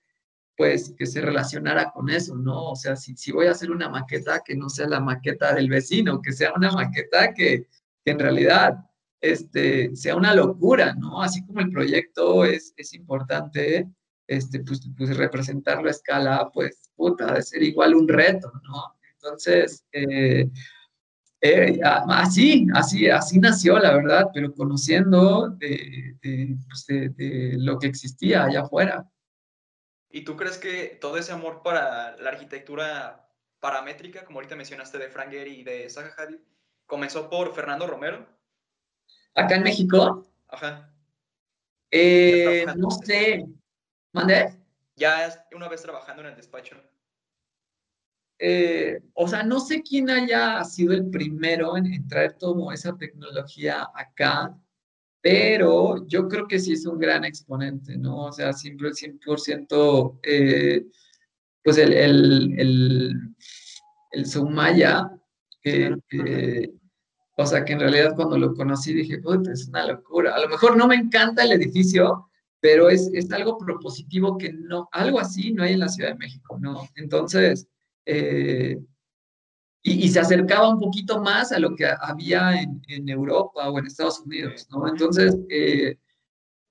[0.57, 2.71] pues, que se relacionara con eso, ¿no?
[2.71, 5.69] O sea, si, si voy a hacer una maqueta, que no sea la maqueta del
[5.69, 7.67] vecino, que sea una maqueta que,
[8.03, 8.79] que en realidad
[9.21, 11.21] este, sea una locura, ¿no?
[11.21, 13.87] Así como el proyecto es, es importante,
[14.29, 18.95] este, pues, pues representarlo a escala, pues, puta, debe ser igual un reto, ¿no?
[19.13, 20.47] Entonces, eh,
[21.41, 27.87] eh, así, así, así nació, la verdad, pero conociendo de, pues, de, de, lo que
[27.87, 29.09] existía allá afuera.
[30.11, 33.27] ¿Y tú crees que todo ese amor para la arquitectura
[33.59, 36.37] paramétrica, como ahorita mencionaste de Frank Gehry y de Zaha Hadid,
[36.85, 38.27] comenzó por Fernando Romero?
[39.33, 40.31] ¿Acá en México?
[40.47, 40.93] Ajá.
[41.89, 43.45] Eh, no sé.
[44.13, 44.57] ¿Mandé?
[44.95, 46.75] Ya una vez trabajando en el despacho.
[48.37, 53.89] Eh, o sea, no sé quién haya sido el primero en, traer toda esa tecnología
[53.93, 54.57] acá,
[55.21, 58.25] pero yo creo que sí es un gran exponente, ¿no?
[58.27, 60.85] O sea, siempre el 100%, eh,
[61.61, 63.35] pues el, el, el,
[64.11, 65.11] el Sumaya,
[67.35, 70.35] o sea, que en realidad cuando lo conocí dije, es una locura.
[70.35, 72.28] A lo mejor no me encanta el edificio,
[72.61, 76.17] pero es, es algo propositivo que no, algo así no hay en la Ciudad de
[76.17, 76.87] México, ¿no?
[76.95, 77.67] Entonces,
[78.05, 78.77] eh,
[79.81, 83.85] y, se acercaba un poquito más a lo que había en, en Europa o en
[83.85, 84.87] Estados Unidos, ¿no?
[84.87, 85.97] Entonces, eh,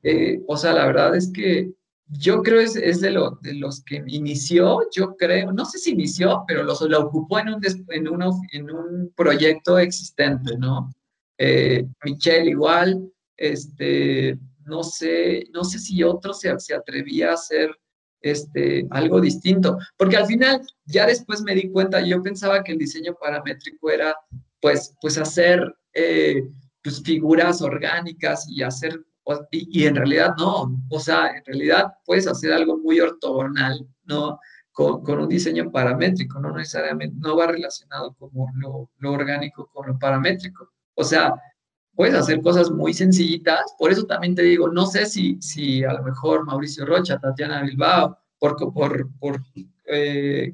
[0.02, 1.72] eh, o sea, la verdad es que
[2.10, 5.92] yo creo es, es de, lo, de los que inició, yo creo, no sé si
[5.92, 10.92] inició, pero lo, lo ocupó en un, en, uno, en un proyecto existente, ¿no?
[12.04, 17.70] Michelle igual, este, no sé, no sé si otro se, se atrevía a hacer
[18.20, 22.78] este, algo distinto, porque al final ya después me di cuenta, yo pensaba que el
[22.78, 24.14] diseño paramétrico era
[24.60, 25.60] pues, pues hacer
[25.94, 26.48] eh,
[26.82, 29.04] pues, figuras orgánicas y hacer,
[29.50, 34.38] y, en realidad no, o sea, en realidad puedes hacer algo muy ortogonal, ¿no?
[34.72, 39.88] Con, con, un diseño paramétrico, no necesariamente, no va relacionado como lo, lo orgánico con
[39.88, 40.70] lo paramétrico.
[40.94, 41.34] O sea,
[41.98, 43.74] puedes hacer cosas muy sencillitas.
[43.76, 47.62] Por eso también te digo, no sé si, si a lo mejor Mauricio Rocha, Tatiana
[47.62, 49.42] Bilbao, por, por, por
[49.86, 50.52] eh,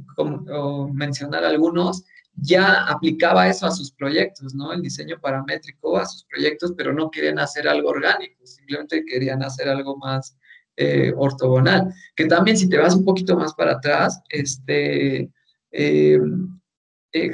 [0.94, 2.02] mencionar algunos,
[2.34, 4.72] ya aplicaba eso a sus proyectos, ¿no?
[4.72, 9.68] El diseño paramétrico a sus proyectos, pero no querían hacer algo orgánico, simplemente querían hacer
[9.68, 10.38] algo más
[10.78, 11.92] eh, ortogonal.
[12.16, 15.30] Que también si te vas un poquito más para atrás, este,
[15.72, 16.18] eh,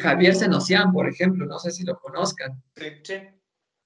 [0.00, 2.60] Javier Senocian, por ejemplo, no sé si lo conozcan.
[2.74, 3.14] Sí, sí.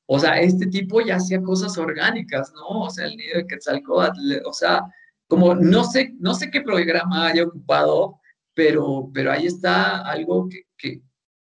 [0.07, 2.83] O sea, este tipo ya hacía cosas orgánicas, ¿no?
[2.83, 4.83] O sea, el nido de Quetzalcóatl, o sea,
[5.27, 8.21] como no sé, no sé qué programa haya ocupado,
[8.55, 11.01] pero, pero ahí está algo que,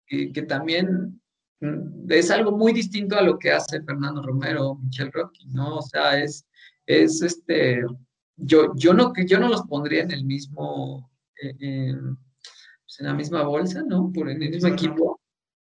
[0.06, 1.22] que, que, también
[1.62, 5.78] mm, es algo muy distinto a lo que hace Fernando Romero, Michel Rocky, ¿no?
[5.78, 6.46] O sea, es,
[6.86, 7.82] es este,
[8.36, 11.10] yo, yo, no, yo no los pondría en el mismo,
[11.42, 11.96] eh,
[12.84, 14.12] pues en la misma bolsa, ¿no?
[14.14, 15.19] Por el mismo equipo,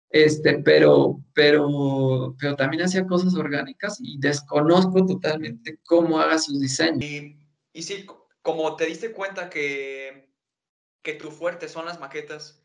[0.10, 7.04] este, pero, pero, pero también hacía cosas orgánicas y desconozco totalmente cómo haga sus diseños.
[7.04, 7.38] Y,
[7.74, 8.08] y sí,
[8.42, 10.30] como te diste cuenta que,
[11.04, 12.64] que tu fuerte son las maquetas,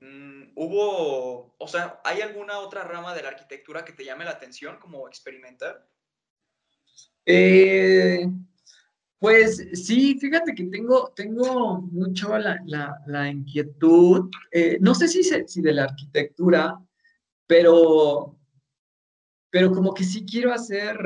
[0.00, 4.32] mm, ¿hubo, o sea, hay alguna otra rama de la arquitectura que te llame la
[4.32, 5.86] atención como experimentar?
[7.26, 8.26] Eh,
[9.18, 12.60] pues sí, fíjate que tengo, tengo mucho la,
[13.06, 16.78] la, inquietud, eh, no sé si, si de la arquitectura,
[17.46, 18.38] pero,
[19.50, 20.96] pero como que sí quiero hacer,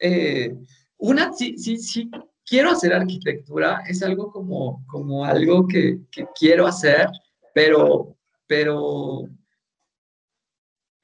[0.00, 0.52] eh,
[0.96, 2.10] una, sí, sí, sí,
[2.44, 7.08] quiero hacer arquitectura, es algo como, como algo que, que quiero hacer,
[7.54, 8.16] pero,
[8.48, 9.28] pero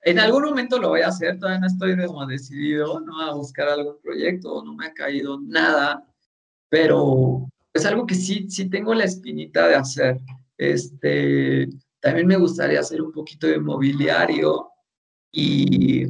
[0.00, 3.20] en algún momento lo voy a hacer, todavía no estoy como decidido, ¿no?
[3.20, 6.06] A buscar algún proyecto, no me ha caído nada,
[6.74, 10.20] pero es algo que sí, sí tengo la espinita de hacer.
[10.58, 11.68] Este,
[12.00, 14.70] también me gustaría hacer un poquito de mobiliario
[15.30, 16.02] y,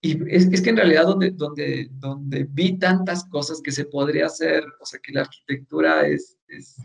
[0.00, 4.26] y es, es, que en realidad donde, donde, donde vi tantas cosas que se podría
[4.26, 6.78] hacer, o sea, que la arquitectura es, es,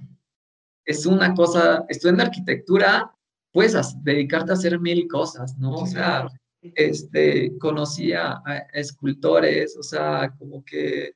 [0.85, 3.11] es una cosa, estudiando arquitectura,
[3.51, 5.71] puedes dedicarte a hacer mil cosas, ¿no?
[5.71, 6.27] O sea,
[6.61, 11.15] este, conocí a escultores, o sea, como que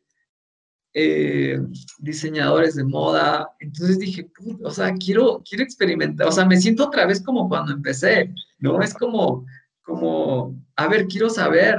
[0.98, 1.60] eh,
[2.00, 3.50] diseñadores de moda.
[3.60, 4.32] Entonces dije,
[4.64, 8.82] o sea, quiero, quiero experimentar, o sea, me siento otra vez como cuando empecé, ¿no?
[8.82, 9.46] Es como,
[9.84, 11.78] como, a ver, quiero saber,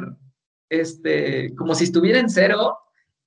[0.68, 2.76] este, como si estuviera en cero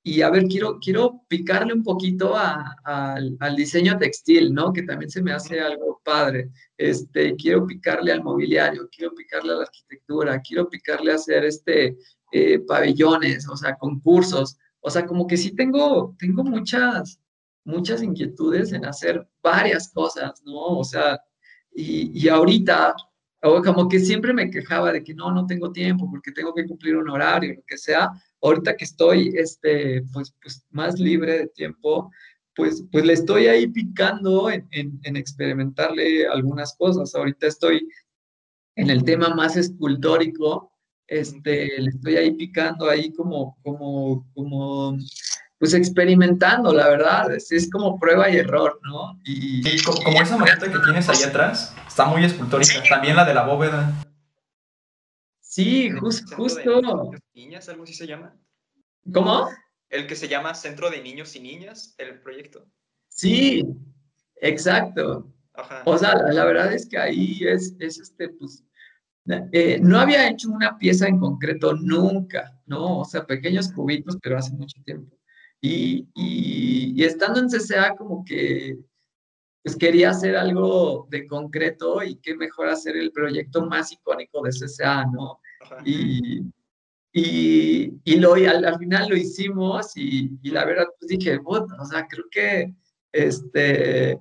[0.03, 4.71] y a ver, quiero, quiero picarle un poquito al diseño textil, ¿no?
[4.71, 6.51] Que también se me hace algo padre.
[6.77, 11.97] Este, quiero picarle al mobiliario, quiero picarle a la arquitectura, quiero picarle a hacer este,
[12.31, 14.55] eh, pabellones, o sea, concursos.
[14.81, 17.19] O sea, como que sí tengo, tengo muchas,
[17.63, 20.79] muchas inquietudes en hacer varias cosas, ¿no?
[20.79, 21.21] O sea,
[21.73, 22.95] y, y ahorita,
[23.41, 26.97] como que siempre me quejaba de que no, no tengo tiempo porque tengo que cumplir
[26.97, 28.09] un horario, lo que sea.
[28.41, 32.11] Ahorita que estoy, este, pues, pues más libre de tiempo,
[32.55, 37.15] pues, pues le estoy ahí picando en, en, experimentarle algunas cosas.
[37.15, 37.87] Ahorita estoy
[38.75, 40.73] en el tema más escultórico,
[41.09, 44.97] este, le estoy ahí picando ahí como, como, como,
[45.57, 49.19] pues experimentando, la verdad, es, es como prueba y error, ¿no?
[49.25, 53.43] Y, como, esa maqueta que tienes ahí atrás, está muy escultórica, también la de la
[53.43, 53.93] bóveda.
[55.41, 57.11] Sí, justo.
[57.33, 58.35] Niñas, algo así se llama.
[59.11, 59.49] ¿Cómo?
[59.89, 62.65] el que se llama Centro de Niños y Niñas, el proyecto.
[63.09, 63.63] Sí,
[64.35, 65.31] exacto.
[65.85, 68.63] O sea, la, verdad es que ahí es, es este, pues,
[69.51, 72.99] eh, no había hecho una pieza en concreto nunca, ¿no?
[72.99, 75.17] O sea, pequeños cubitos, pero hace mucho tiempo.
[75.61, 78.77] Y, y, estando en CCA como que,
[79.63, 84.51] pues quería hacer algo de concreto y qué mejor hacer el proyecto más icónico de
[84.51, 85.39] CCA, ¿no?
[85.85, 86.43] Y,
[87.11, 91.67] y, y lo, al, al, final lo hicimos y, y la verdad, pues dije, bueno,
[91.79, 92.73] o sea, creo que,
[93.11, 94.17] este,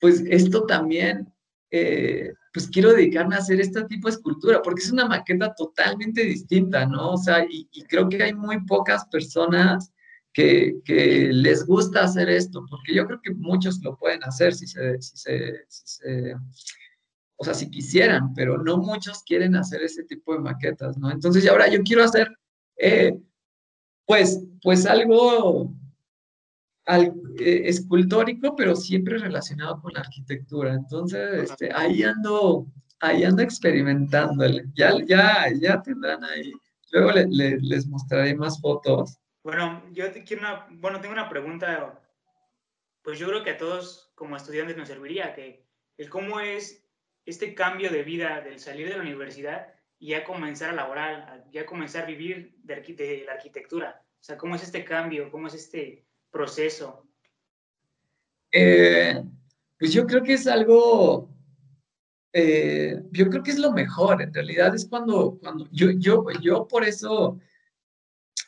[0.00, 1.32] pues esto también,
[1.70, 6.24] eh, pues quiero dedicarme a hacer este tipo de escultura, porque es una maqueta totalmente
[6.24, 7.12] distinta, ¿no?
[7.12, 9.92] O sea, y, creo que hay muy pocas personas
[10.32, 14.66] que, que, les gusta hacer esto, porque yo creo que muchos lo pueden hacer si
[14.66, 16.34] se, si se,
[17.36, 21.12] o sea, si quisieran, pero no muchos quieren hacer ese tipo de maquetas, ¿no?
[21.12, 22.28] Entonces, ahora yo quiero hacer,
[22.76, 23.16] eh,
[24.04, 25.72] pues, pues algo
[26.88, 30.72] al, eh, escultórico, pero siempre relacionado con la arquitectura.
[30.72, 32.66] Entonces, este, ahí ando,
[33.00, 34.64] ahí ando experimentándole.
[34.74, 36.50] Ya, ya, ya tendrán ahí.
[36.90, 39.18] Luego les mostraré más fotos.
[39.44, 42.02] Bueno, yo te quiero una, bueno, tengo una pregunta,
[43.02, 45.66] pues yo creo que a todos como estudiantes nos serviría, que
[45.98, 46.84] el cómo es
[47.26, 51.66] este cambio de vida del salir de la universidad y ya comenzar a laborar, ya
[51.66, 54.02] comenzar a vivir de, la arquitectura?
[54.14, 55.30] O sea, ¿cómo es este cambio?
[55.30, 57.06] ¿Cómo es este proceso?
[58.52, 59.22] Eh,
[59.78, 61.28] pues yo creo que es algo,
[62.32, 66.66] eh, yo creo que es lo mejor, en realidad es cuando, cuando yo, yo, yo
[66.66, 67.38] por eso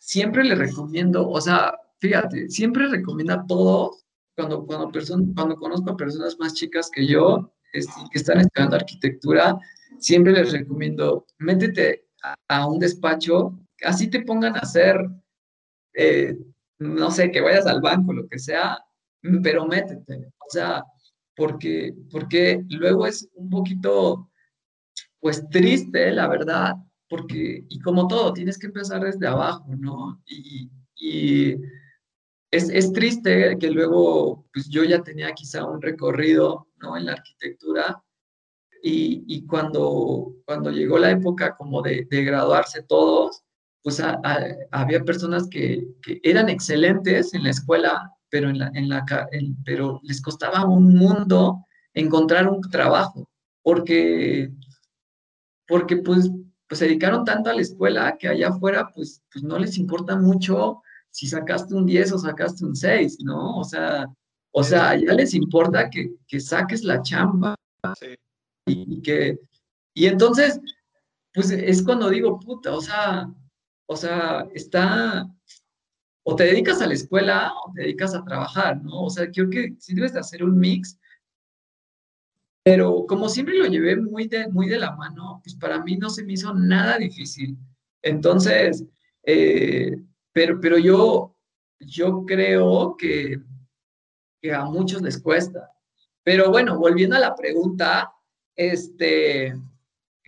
[0.01, 4.05] siempre le recomiendo, o sea, fíjate, siempre recomiendo a todos,
[4.37, 4.91] cuando, cuando,
[5.35, 9.59] cuando conozco a personas más chicas que yo, este, que están estudiando arquitectura,
[9.99, 12.09] siempre les recomiendo, métete
[12.49, 14.97] a, un despacho, así te pongan a hacer,
[15.95, 16.37] eh,
[16.81, 18.79] no sé, que vayas al banco, lo que sea,
[19.43, 20.85] pero métete, o sea,
[21.37, 24.31] porque, porque luego es un poquito,
[25.21, 26.75] pues triste, la verdad,
[27.09, 30.23] porque, y como todo, tienes que empezar desde abajo, ¿no?
[30.27, 31.53] Y, y
[32.51, 36.97] es, es, triste que luego, pues yo ya tenía quizá un recorrido, ¿no?
[36.97, 38.03] En la arquitectura
[38.83, 43.43] y, y cuando, cuando llegó la época como de, de graduarse todos,
[43.83, 44.03] pues
[44.71, 49.05] había personas que, que, eran excelentes en la escuela, pero, en la, en la,
[49.65, 51.65] pero les costaba un mundo
[51.95, 53.29] encontrar un trabajo,
[53.63, 54.51] porque,
[55.67, 56.31] porque pues,
[56.69, 60.17] pues se dedicaron tanto a la escuela que allá afuera pues, pues no les importa
[60.17, 63.57] mucho si sacaste un 10 o sacaste un 6, ¿no?
[63.57, 64.07] O sea,
[64.53, 67.55] o sea, ya les importa que, que saques la chamba.
[67.99, 68.15] Sí.
[68.67, 69.41] Y, que,
[69.95, 70.61] y entonces,
[71.35, 73.29] pues es cuando digo, puta, o sea,
[73.93, 75.29] o sea, está,
[76.23, 79.07] o te dedicas a la escuela o te dedicas a trabajar, ¿no?
[79.07, 80.97] O sea, creo que sí debes de hacer un mix,
[82.63, 86.09] pero como siempre lo llevé muy de, muy de la mano, pues para mí no
[86.09, 87.59] se me hizo nada difícil.
[88.01, 88.85] Entonces,
[89.25, 89.97] eh,
[90.33, 91.37] pero, pero yo,
[91.81, 93.41] yo creo que,
[94.41, 95.73] que a muchos les cuesta.
[96.23, 98.13] Pero bueno, volviendo a la pregunta,
[98.55, 99.53] este,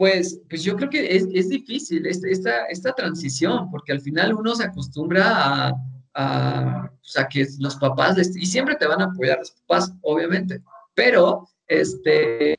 [0.02, 4.52] pues, pues yo creo que es, es difícil esta, esta transición, porque al final uno
[4.56, 5.74] se acostumbra a,
[6.14, 10.60] a, pues, que los papás, y siempre te van a apoyar los papás, obviamente,
[10.92, 12.58] pero, este,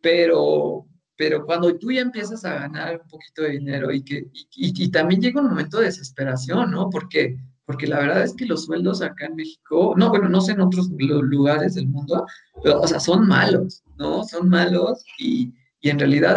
[0.00, 4.90] pero, pero cuando tú ya empiezas a ganar un poquito de dinero y que y,
[4.90, 6.88] también llega un momento de desesperación, ¿no?
[6.88, 7.36] Porque,
[7.66, 10.62] porque la verdad es que los sueldos acá en México, no, bueno, no sé en
[10.62, 12.24] otros lugares del mundo,
[12.64, 14.24] pero, o sea, son malos, ¿no?
[14.24, 16.36] Son malos y, y en realidad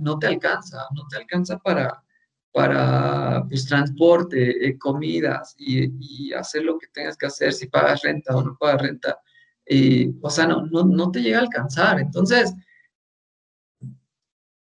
[0.00, 2.02] no te alcanza, no te alcanza para,
[2.50, 8.34] para pues, transporte, eh, comidas y, hacer lo que tengas que hacer, si pagas renta
[8.34, 9.20] o no pagas renta.
[9.66, 12.00] Y, o sea, no, no, no te llega a alcanzar.
[12.00, 12.54] Entonces,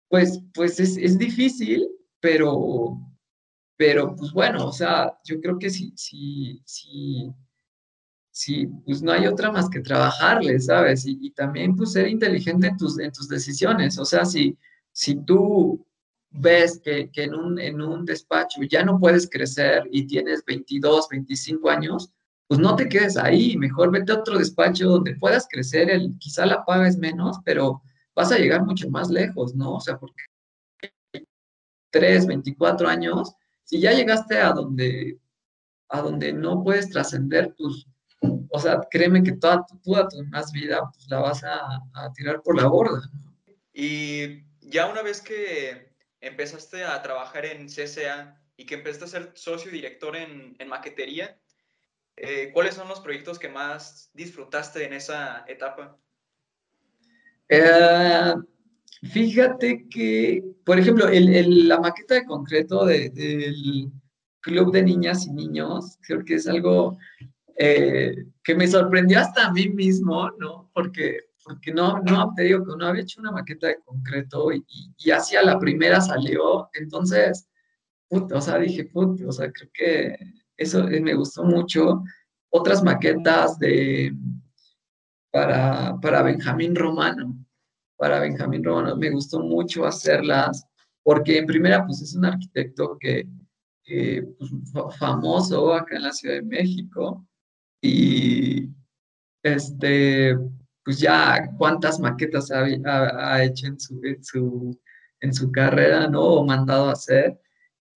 [0.08, 1.88] pues, pues es, es difícil,
[2.20, 3.00] pero,
[3.76, 7.32] pero pues bueno, o sea, yo creo que si, si, si,
[8.32, 11.06] sí, pues no hay otra más que trabajarle, ¿sabes?
[11.06, 13.98] Y, también pues ser inteligente en tus, en tus decisiones.
[13.98, 14.58] O sea, si,
[14.90, 15.86] si tú
[16.30, 21.08] ves que, que en, un, en un despacho ya no puedes crecer y tienes 22,
[21.10, 22.10] 25 años,
[22.48, 26.46] pues no te quedes ahí, mejor vete a otro despacho donde puedas crecer, el, quizá
[26.46, 27.82] la paga es menos, pero
[28.14, 29.74] vas a llegar mucho más lejos, ¿no?
[29.76, 30.24] O sea, porque
[31.90, 35.18] 3, 24 años, si ya llegaste a donde,
[35.88, 37.86] a donde no puedes trascender tus,
[38.52, 42.42] o sea, créeme que toda, toda tu más vida pues, la vas a, a tirar
[42.42, 43.00] por la borda.
[43.72, 49.32] Y ya una vez que empezaste a trabajar en CSA y que empezaste a ser
[49.34, 51.38] socio director en, en maquetería,
[52.16, 55.98] eh, ¿cuáles son los proyectos que más disfrutaste en esa etapa?
[57.48, 58.34] Eh,
[59.12, 63.90] fíjate que, por ejemplo, el, la maqueta de concreto del
[64.40, 66.98] Club de Niñas y Niños, creo que es algo
[67.56, 70.70] eh, que me sorprendió hasta a mí mismo, ¿no?
[70.74, 74.64] Porque, porque no, no, te digo que no había hecho una maqueta de concreto y,
[74.98, 77.48] y hacia la primera salió, entonces,
[78.10, 80.18] o sea, dije, puto, o sea, creo que
[80.56, 82.02] eso eh, me gustó mucho.
[82.50, 84.14] Otras maquetas de,
[85.30, 87.34] para, para Benjamín Romano,
[87.96, 90.66] para Benjamín Romano, me gustó mucho hacerlas,
[91.02, 93.26] porque en primera, pues es un arquitecto que,
[94.38, 94.50] pues,
[94.98, 97.26] famoso acá en la Ciudad de México,
[97.82, 98.70] y
[99.42, 100.38] este,
[100.84, 104.80] pues ya cuántas maquetas ha, ha, hecho en su, en su,
[105.20, 106.22] en su carrera, ¿no?
[106.22, 107.38] O mandado a hacer,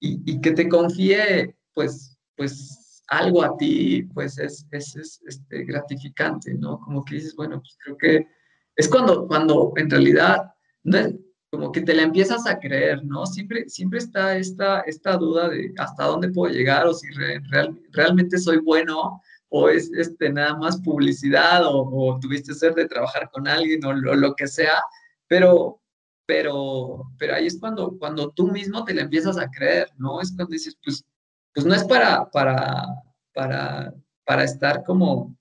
[0.01, 5.65] y, y que te confíe, pues, pues algo a ti, pues es, es, es este,
[5.65, 6.81] gratificante, ¿no?
[6.81, 8.29] Como que dices, bueno, pues creo que
[8.75, 11.15] es cuando, cuando en realidad, no es,
[11.51, 13.25] como que te la empiezas a creer, ¿no?
[13.25, 18.39] Siempre, siempre está esta, esta duda de hasta dónde puedo llegar o si real, realmente
[18.39, 23.47] soy bueno o es este, nada más publicidad o, o tuviste ser de trabajar con
[23.47, 24.83] alguien o lo, que sea,
[25.29, 25.81] pero,
[26.27, 30.21] pero, pero ahí es cuando, cuando tú mismo te la empiezas a creer, ¿no?
[30.21, 31.05] Es cuando dices, pues,
[31.55, 32.87] pues no es para, para,
[33.33, 33.95] para,
[34.25, 35.37] para estar como,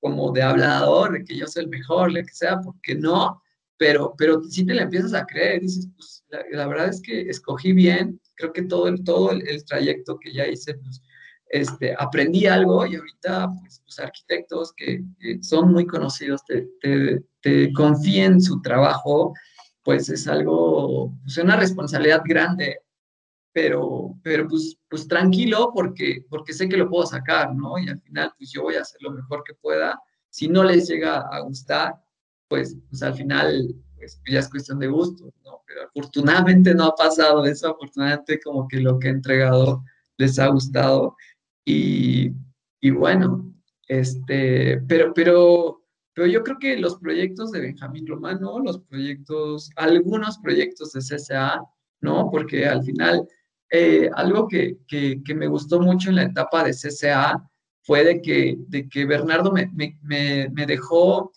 [0.00, 3.42] como de hablador, de que yo soy el mejor, lo que sea, porque no,
[3.78, 7.72] pero, pero sí te la empiezas a creer, dices, pues la, verdad es que escogí
[7.72, 11.02] bien, creo que todo el, todo el, trayecto que ya hice, pues
[11.48, 15.04] este, aprendí algo y ahorita, pues, los arquitectos que,
[15.42, 19.34] son muy conocidos te, te, te confíen su trabajo,
[19.82, 22.80] pues es algo, pues una responsabilidad grande
[23.56, 27.78] pero, pero pues, pues tranquilo porque, porque sé que lo puedo sacar, ¿no?
[27.78, 29.98] Y al final, pues yo voy a hacer lo mejor que pueda.
[30.28, 31.94] Si no les llega a gustar,
[32.48, 35.62] pues, pues al final, pues ya es cuestión de gusto, ¿no?
[35.66, 39.82] Pero afortunadamente no ha pasado eso, afortunadamente como que lo que he entregado
[40.18, 41.16] les ha gustado.
[41.66, 42.32] Y,
[42.80, 43.52] y bueno,
[43.88, 45.82] este, pero, pero,
[46.14, 51.60] pero yo creo que los proyectos de Benjamín Romano, los proyectos, algunos proyectos de CSA,
[52.00, 52.30] ¿no?
[52.30, 53.26] Porque al final
[53.70, 57.50] eh, algo que, que, que, me gustó mucho en la etapa de CCA
[57.82, 61.32] fue de que, de que Bernardo me, me, me, dejó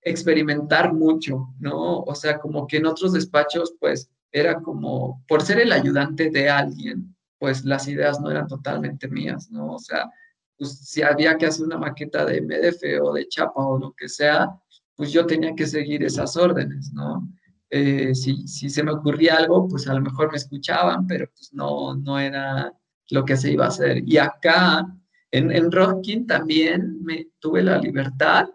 [0.00, 2.00] experimentar mucho, ¿no?
[2.00, 6.48] O sea, como que en otros despachos, pues era como, por ser el ayudante de
[6.48, 9.74] alguien, pues las ideas no eran totalmente mías, ¿no?
[9.74, 10.10] O sea,
[10.56, 14.08] pues si había que hacer una maqueta de MDF o de chapa o lo que
[14.08, 14.48] sea,
[14.94, 17.28] pues yo tenía que seguir esas órdenes, ¿no?
[17.70, 21.52] Eh, si, si, se me ocurría algo, pues a lo mejor me escuchaban, pero pues
[21.52, 22.72] no, no era
[23.10, 24.02] lo que se iba a hacer.
[24.06, 24.86] Y acá,
[25.30, 28.46] en, en Rocking también me tuve la libertad,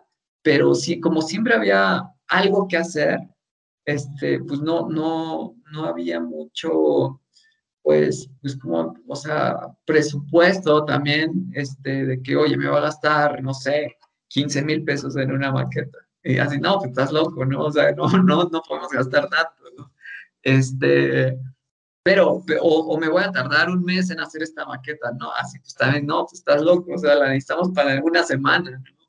[0.41, 3.19] pero sí, como siempre había algo que hacer,
[3.85, 7.21] este, pues no, no, no había mucho,
[7.81, 13.41] pues, pues como, o sea, presupuesto también, este, de que, oye, me va a gastar,
[13.41, 15.97] no sé, 15 mil pesos en una maqueta.
[16.23, 17.65] Y así, no, pues estás loco, ¿no?
[17.65, 19.91] O sea, no, no, no podemos gastar tanto, ¿no?
[20.41, 21.37] Este,
[22.03, 25.31] pero, o, me voy a tardar un mes en hacer esta maqueta, ¿no?
[25.33, 28.99] Así, pues también, no, pues estás loco, o sea, la necesitamos para una semana, ¿no?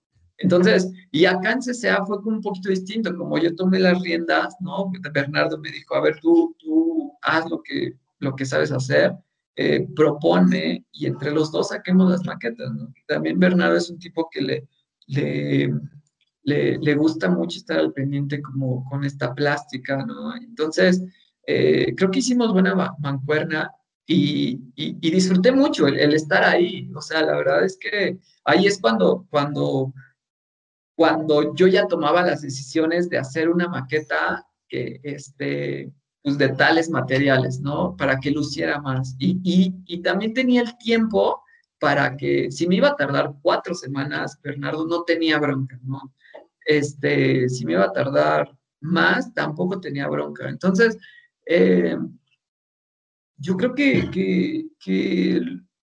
[0.41, 4.91] Entonces, y acá en CCA fue un poquito distinto, como yo tomé las riendas, ¿no?
[5.13, 9.15] Bernardo me dijo, a ver, tú, tú haz lo que, lo que sabes hacer,
[9.57, 12.93] eh, propone y entre los dos saquemos las maquetas, ¿no?
[13.07, 14.69] También Bernardo es un tipo que le,
[15.09, 15.71] le
[16.43, 20.35] le, gusta mucho estar al pendiente como con esta plástica, ¿no?
[20.37, 21.03] Entonces,
[21.47, 23.73] eh, creo que hicimos buena mancuerna
[24.07, 26.91] y, y, disfruté mucho el, estar ahí.
[26.95, 29.93] O sea, la verdad es que ahí es cuando, cuando,
[30.97, 35.93] cuando yo ya tomaba las decisiones de hacer una maqueta que, este,
[36.23, 37.97] pues de tales materiales, ¿no?
[37.97, 39.17] Para que luciera más.
[39.19, 41.43] Y, y, y también tenía el tiempo
[41.79, 46.15] para que si me iba a tardar cuatro semanas, Bernardo no tenía bronca, ¿no?
[46.65, 50.49] Este, si me iba a tardar más, tampoco tenía bronca.
[50.49, 50.99] Entonces,
[51.47, 51.97] eh,
[53.39, 55.41] yo creo que, que, que,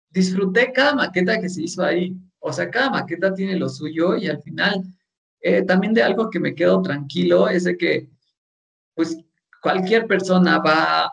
[0.10, 2.16] disfruté cada maqueta que se hizo ahí.
[2.40, 4.84] O sea, cada maqueta tiene lo suyo y al final,
[5.42, 8.10] eh, también de algo que me quedo tranquilo es de que,
[8.96, 9.18] pues,
[9.68, 11.08] cualquier persona va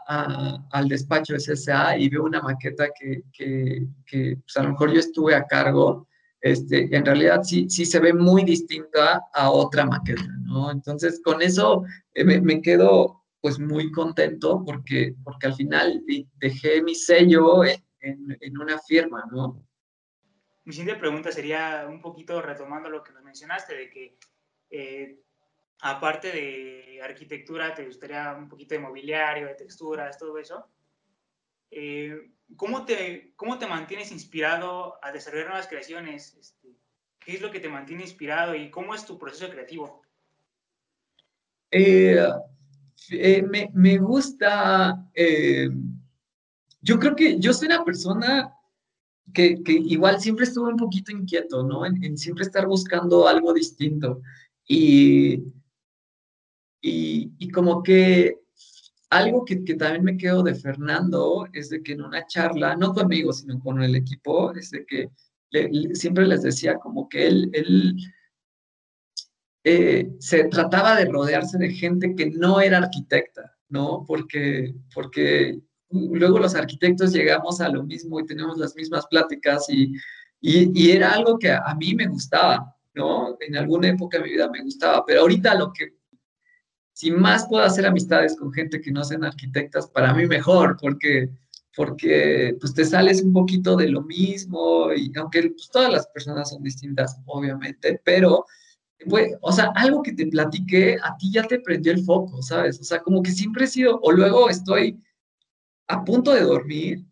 [0.71, 4.93] al despacho de CSA y ve una maqueta que, que, que pues, a lo mejor
[4.93, 6.07] yo estuve a cargo,
[6.41, 10.71] este, en realidad sí, sí se ve muy distinta a otra maqueta, ¿no?
[10.71, 11.83] Entonces, con eso
[12.15, 17.85] eh, me, me, quedo pues muy contento porque, porque al final dejé mi sello en,
[17.99, 19.67] en, en una firma, ¿no?
[20.65, 24.19] Mi siguiente pregunta sería un poquito retomando lo que nos mencionaste, de que
[24.71, 25.24] eh,
[25.85, 30.67] aparte de arquitectura, te gustaría un poquito de mobiliario, de texturas, todo eso.
[31.71, 36.37] Eh, ¿cómo, te, ¿Cómo te mantienes inspirado a desarrollar nuevas creaciones?
[36.41, 36.69] Este,
[37.19, 40.01] ¿Qué es lo que te mantiene inspirado y cómo es tu proceso creativo?
[41.71, 42.29] Eh,
[43.11, 45.07] eh, me, me, gusta,
[46.81, 48.55] yo creo que yo soy una persona
[49.35, 51.85] que, que, igual siempre estuve un poquito inquieto, ¿no?
[51.85, 54.23] En, en siempre estar buscando algo distinto.
[54.67, 55.43] Y
[56.87, 58.41] y, como que
[59.09, 62.93] algo que, que, también me quedo de Fernando es de que en una charla, no
[62.93, 65.11] conmigo, sino con el equipo, es de que
[65.95, 67.97] siempre les decía como que él, él
[69.65, 74.05] eh, se trataba de rodearse de gente que no era arquitecta, ¿no?
[74.07, 75.59] Porque, porque
[75.91, 79.95] luego los arquitectos llegamos a lo mismo y tenemos las mismas pláticas y,
[80.41, 83.39] y, y era algo que a, a mí me gustaba, ¿no?
[83.41, 86.04] En alguna época de mi vida me gustaba, pero ahorita lo que
[86.95, 91.29] si más puedo hacer amistades con gente que no sean arquitectas, para mí mejor, porque,
[91.77, 96.51] porque pues te sales un poquito de lo mismo, y aunque pues, todas las personas
[96.51, 98.47] son distintas, obviamente, pero,
[99.09, 102.81] pues, o sea, algo que te platiqué, a ti ya te prendió el foco, ¿sabes?
[102.81, 105.03] O sea, como que siempre he sido, o luego estoy
[105.89, 107.05] a punto de dormir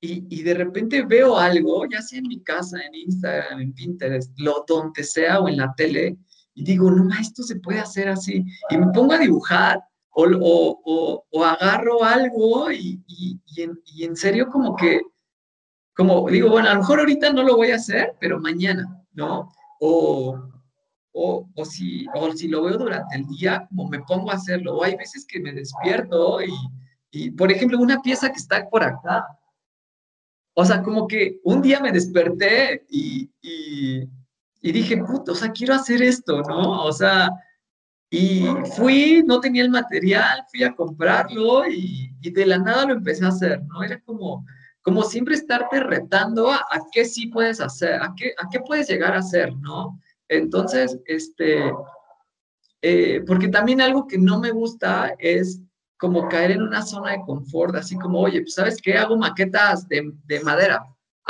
[0.00, 4.32] y, y, de repente veo algo, ya sea en mi casa, en Instagram, en Pinterest,
[4.38, 6.18] lo donde sea o en la tele,
[6.54, 8.44] y digo, no, esto se puede hacer así.
[8.70, 9.80] Y me pongo a dibujar
[10.10, 15.00] o, o, o, o agarro algo y, y, y, en, y, en, serio como que,
[15.94, 19.52] como digo, bueno, a lo mejor ahorita no lo voy a hacer, pero mañana, ¿no?
[19.80, 20.50] O,
[21.12, 24.76] o, si, o si lo veo durante el día, como me pongo a hacerlo.
[24.76, 26.52] O hay veces que me despierto y,
[27.10, 29.26] y, por ejemplo, una pieza que está por acá.
[30.54, 34.08] O sea, como que un día me desperté y, y,
[34.60, 36.84] y dije, puto, o sea, quiero hacer esto, ¿no?
[36.84, 37.30] O sea,
[38.10, 38.44] y
[38.76, 43.24] fui, no tenía el material, fui a comprarlo y, y de la nada lo empecé
[43.24, 43.82] a hacer, ¿no?
[43.82, 44.44] Era como,
[44.82, 48.88] como siempre estarte retando a, a qué sí puedes hacer, a qué, a qué puedes
[48.88, 49.98] llegar a hacer, ¿no?
[50.28, 51.72] Entonces, este,
[52.82, 55.60] eh, porque también algo que no me gusta es
[55.98, 58.96] como caer en una zona de confort, así como, oye, pues, ¿sabes qué?
[58.96, 60.84] Hago maquetas de, de madera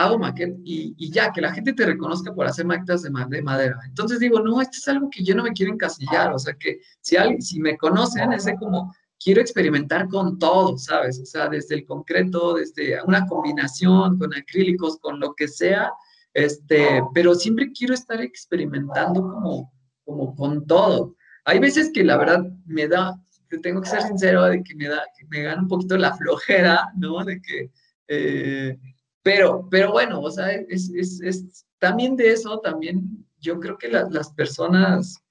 [0.05, 3.43] hago maqueta y, y, ya, que la gente te reconozca por hacer maquetas de, de,
[3.43, 3.79] madera.
[3.87, 6.81] Entonces digo, no, esto es algo que yo no me quiero encasillar, o sea, que
[7.01, 11.21] si, alguien, si me conocen, es como, quiero experimentar con todo, ¿sabes?
[11.21, 15.93] O sea, desde el concreto, desde una combinación con acrílicos, con lo que sea,
[16.33, 19.73] este, pero siempre quiero estar experimentando como,
[20.05, 21.17] como con todo.
[21.45, 23.21] Hay veces que la verdad me da,
[23.63, 26.91] tengo que ser sincero, de que me da, que me gana un poquito la flojera,
[26.97, 27.25] ¿no?
[27.25, 27.71] De que...
[28.13, 28.79] Eh,
[29.23, 33.89] pero, pero bueno, o sea, es, es, es también de eso, también yo creo que
[33.89, 35.23] la, las personas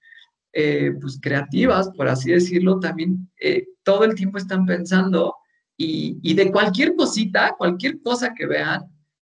[0.51, 5.35] eh, pues creativas, por así decirlo, también eh, todo el tiempo están pensando
[5.77, 8.81] y, y, de cualquier cosita, cualquier cosa que vean,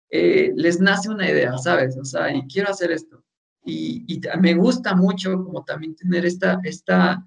[0.10, 1.98] eh, les nace una idea, ¿sabes?
[1.98, 3.24] O sea, y quiero hacer esto.
[3.64, 7.24] Y, y me gusta mucho como también tener esta, esta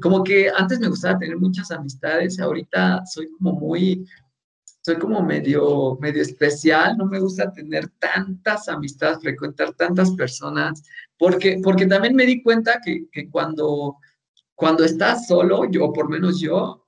[0.00, 4.06] como que antes me gustaba tener muchas amistades, ahorita soy como muy
[4.84, 10.82] soy como medio, medio especial, no me gusta tener tantas amistades, frecuentar tantas personas,
[11.18, 13.96] porque, porque también me di cuenta que, que cuando,
[14.54, 16.86] cuando estás solo, yo, por menos yo,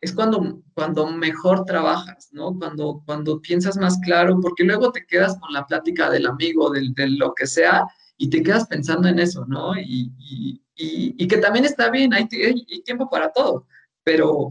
[0.00, 2.56] es cuando, cuando mejor trabajas, ¿no?
[2.56, 6.94] Cuando, cuando piensas más claro, porque luego te quedas con la plática del amigo, del,
[6.94, 7.84] de lo que sea,
[8.16, 9.76] y te quedas pensando en eso, ¿no?
[9.76, 13.66] Y, y, y, y que también está bien, hay, hay, tiempo para todo,
[14.04, 14.46] pero,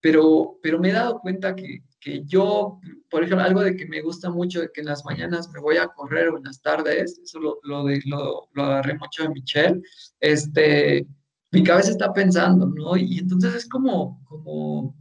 [0.00, 4.02] pero, pero me he dado cuenta que, que yo, por ejemplo, algo de que me
[4.02, 7.18] gusta mucho, de que en las mañanas me voy a correr o en las tardes,
[7.18, 9.80] eso lo, lo, lo, lo agarré mucho de Michelle,
[10.20, 11.06] este,
[11.50, 12.94] mi cabeza está pensando, ¿no?
[12.98, 14.94] Y entonces es como, como,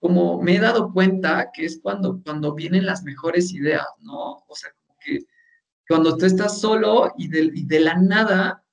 [0.00, 4.42] como me he dado cuenta que es cuando, cuando vienen las mejores ideas, ¿no?
[4.48, 5.20] O sea, como que
[5.88, 8.64] cuando tú estás solo y de, y de la nada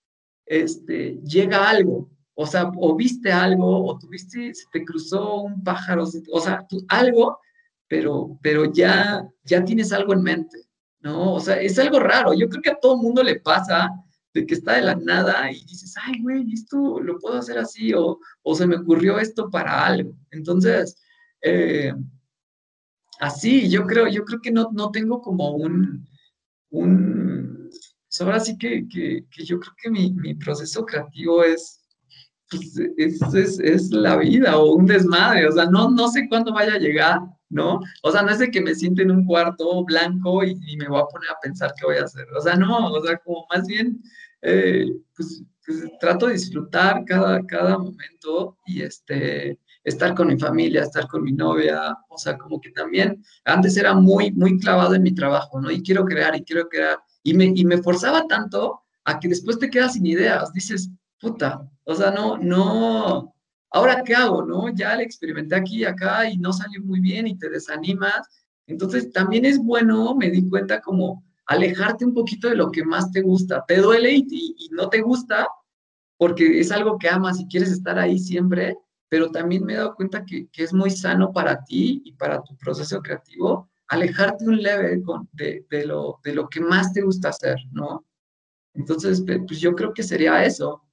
[0.48, 6.06] este, llega algo, o sea, o viste algo, o tuviste, se te cruzó un pájaro,
[6.32, 7.40] o sea, algo,
[7.88, 10.58] pero, pero ya, ya tienes algo en mente,
[11.02, 11.34] ¿no?
[11.34, 12.34] O sea, es algo raro.
[12.34, 13.90] Yo creo que a todo mundo le pasa
[14.34, 17.94] de que está de la nada y dices, ay, güey, esto lo puedo hacer así,
[17.94, 20.14] o, o se me ocurrió esto para algo.
[20.32, 20.98] Entonces,
[21.42, 21.94] eh,
[23.20, 26.08] así, yo creo, yo creo que no, no tengo como un,
[26.72, 31.83] un, pues ahora sí que, que, que yo creo que mi proceso creativo es,
[32.58, 36.54] pues, es, es, es, la vida o un desmadre, o sea, no, no sé cuándo
[36.54, 37.80] vaya a llegar, ¿no?
[38.04, 40.88] O sea, no es de que me siente en un cuarto blanco y, y, me
[40.88, 43.46] voy a poner a pensar qué voy a hacer, o sea, no, o sea, como
[43.54, 44.02] más bien,
[44.42, 50.84] eh, pues, pues, trato de disfrutar cada, cada momento y este, estar con mi familia,
[50.84, 55.04] estar con mi novia, o sea, como que también antes era muy, muy clavado en
[55.04, 55.72] mi trabajo, ¿no?
[55.72, 59.60] Y quiero crear y quiero crear, y me, y me forzaba tanto a que después
[59.60, 60.90] te quedas sin ideas, dices,
[61.20, 63.34] puta, o sea, no, no,
[63.72, 64.70] ahora qué hago, ¿no?
[64.74, 68.28] Ya le experimenté aquí y acá y no salió muy bien y te desanimas.
[68.68, 73.12] Entonces, también es bueno, me di cuenta como alejarte un poquito de lo que más
[73.12, 73.64] te gusta.
[73.68, 75.48] Te duele y, no te gusta
[76.18, 78.78] porque es algo que amas y quieres estar ahí siempre,
[79.10, 82.42] pero también me he dado cuenta que, que es muy sano para ti y para
[82.42, 87.30] tu proceso creativo alejarte un leve de, de, lo, de lo que más te gusta
[87.30, 88.06] hacer, ¿no?
[88.74, 90.84] Entonces, pues yo creo que sería eso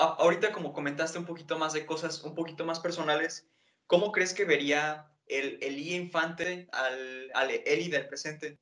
[0.00, 3.46] ahorita como comentaste un poquito más de cosas un poquito más personales,
[3.86, 8.58] ¿cómo crees que vería el Eli infante al, al Eli del presente?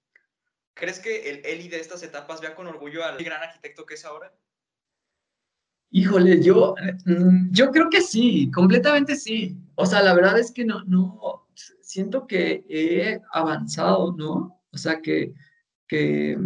[0.75, 4.05] ¿Crees que el Eli de estas etapas vea con orgullo al gran arquitecto que es
[4.05, 4.33] ahora?
[5.91, 6.75] Híjole, yo,
[7.07, 9.57] mm, yo creo que sí, completamente sí.
[9.75, 11.49] O sea, la verdad es que no, no,
[11.81, 14.61] siento que he avanzado, ¿no?
[14.71, 15.33] O sea, que,
[15.89, 16.37] que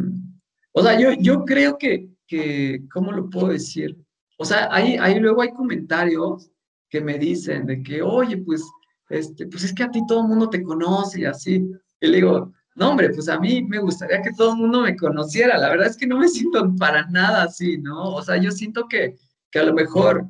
[0.72, 3.98] o sea, yo, yo creo que, que, ¿cómo lo puedo decir?
[4.42, 6.50] O sea, ahí, ahí luego hay comentarios
[6.90, 8.60] que me dicen de que, oye, pues,
[9.08, 11.64] este, pues es que a ti todo el mundo te conoce y así.
[12.00, 14.96] Y le digo, no, hombre, pues a mí me gustaría que todo el mundo me
[14.96, 15.56] conociera.
[15.58, 18.16] La verdad es que no me siento para nada así, ¿no?
[18.16, 19.14] O sea, yo siento que,
[19.52, 20.26] que a lo mejor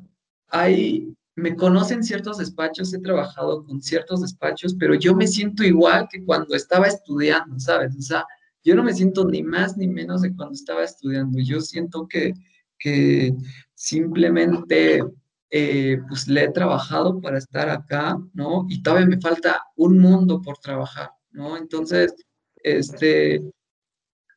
[0.49, 6.07] hay, me conocen ciertos despachos, he trabajado con ciertos despachos, pero yo me siento igual
[6.07, 7.95] que cuando estaba estudiando, ¿sabes?
[7.97, 8.27] O sea,
[8.63, 11.39] yo no me siento ni más ni menos de cuando estaba estudiando.
[11.39, 12.35] Yo siento que,
[12.77, 13.35] que
[13.83, 15.03] simplemente
[15.49, 18.65] eh, pues le he trabajado para estar acá, ¿no?
[18.69, 21.57] Y todavía me falta un mundo por trabajar, ¿no?
[21.57, 22.15] Entonces,
[22.55, 23.43] este,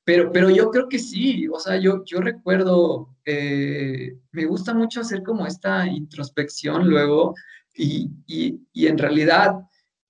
[0.02, 5.00] pero, pero yo creo que sí, o sea, yo, yo recuerdo, eh, me gusta mucho
[5.00, 7.36] hacer como esta introspección luego
[7.72, 9.54] y, y, y en realidad,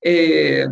[0.01, 0.67] eh,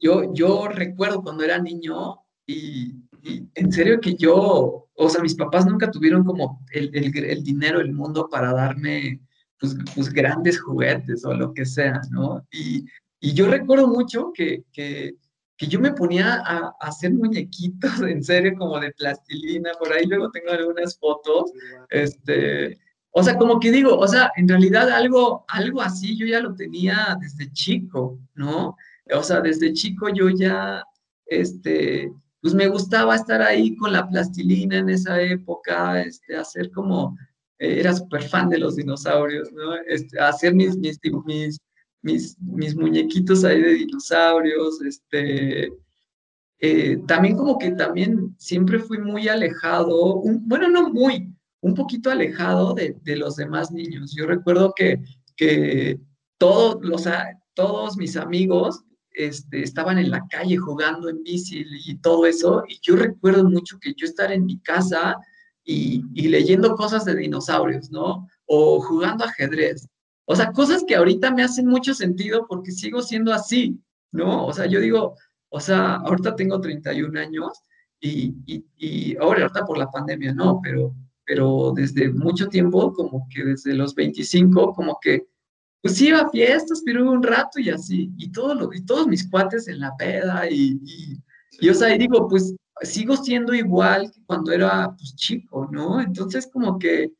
[0.00, 5.34] yo, yo recuerdo cuando era niño y, y en serio que yo, o sea, mis
[5.34, 9.20] papás nunca tuvieron como el, el, el dinero del mundo para darme
[9.58, 12.44] pues, pues, grandes juguetes o lo que sea, ¿no?
[12.50, 12.84] Y,
[13.20, 15.14] y yo recuerdo mucho que, que,
[15.56, 20.04] que yo me ponía a, a, hacer muñequitos, en serio, como de plastilina, por ahí
[20.04, 21.52] luego tengo algunas fotos,
[21.90, 22.78] este,
[23.10, 26.54] o sea, como que digo, o sea, en realidad algo, algo así yo ya lo
[26.54, 28.76] tenía desde chico, ¿no?
[29.12, 30.84] O sea, desde chico yo ya,
[31.26, 37.16] este, pues me gustaba estar ahí con la plastilina en esa época, este, hacer como,
[37.58, 39.74] eh, era súper fan de los dinosaurios, ¿no?
[39.86, 40.98] Este, hacer mis, mis,
[42.02, 45.72] mis, mis, muñequitos ahí de dinosaurios, este,
[46.60, 52.74] eh, también como que también siempre fui muy alejado, bueno, no muy, un poquito alejado
[52.74, 54.14] de, de, los demás niños.
[54.16, 55.00] Yo recuerdo que,
[55.36, 56.00] que
[56.38, 57.04] todos, los,
[57.54, 58.84] todos mis amigos
[59.18, 63.78] este, estaban en la calle jugando en bici y todo eso, y yo recuerdo mucho
[63.80, 65.16] que yo estar en mi casa
[65.64, 68.28] y, leyendo cosas de dinosaurios, ¿no?
[68.46, 69.88] O jugando ajedrez.
[70.24, 73.80] O sea, cosas que ahorita me hacen mucho sentido porque sigo siendo así,
[74.12, 74.46] ¿no?
[74.46, 75.16] O sea, yo digo,
[75.50, 77.60] o sea, ahorita tengo 31 años
[78.00, 80.94] y, y, y ahora, ahorita por la pandemia, no, pero,
[81.26, 85.26] pero desde mucho tiempo, como que desde los 25, como que
[85.82, 89.28] pues iba a fiestas, pero un rato y así, y, todo lo, y todos mis
[89.28, 91.18] cuates en la peda, y, y,
[91.60, 96.00] y, o sea, y digo, pues sigo siendo igual que cuando era pues, chico, ¿no?
[96.00, 97.12] Entonces, como que,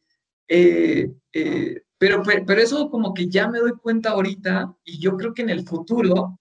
[0.48, 5.16] eh, eh, pero, pero, pero eso como que ya me doy cuenta ahorita, y yo
[5.16, 6.38] creo que en el futuro,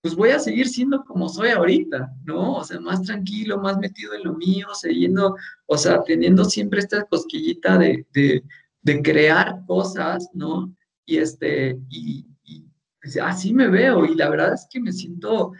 [0.00, 2.56] pues voy a seguir siendo como soy ahorita, ¿no?
[2.56, 5.34] O sea, más tranquilo, más metido en lo mío, siguiendo,
[5.66, 8.44] o sea, teniendo siempre esta cosquillita de, de,
[8.82, 10.72] de crear cosas, ¿no?
[11.08, 12.66] Y, este, y, y,
[13.00, 15.52] pues, así me veo y la verdad es que me siento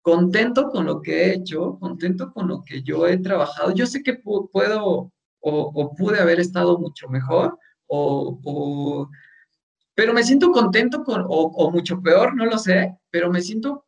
[0.00, 3.74] contento con lo que he hecho, contento con lo que yo he trabajado.
[3.74, 9.08] Yo sé que puedo o, pude haber estado mucho mejor, o,
[9.94, 13.84] pero me siento contento con, o, mucho peor, no lo sé, pero me siento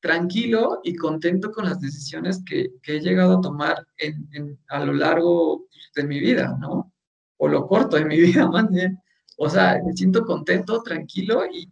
[0.00, 5.66] tranquilo y contento con las decisiones que, he llegado a tomar en, a lo largo
[5.94, 6.90] de mi vida, ¿no?
[7.36, 8.98] O lo corto de mi vida, más bien.
[9.36, 11.70] O sea, me siento contento, tranquilo y,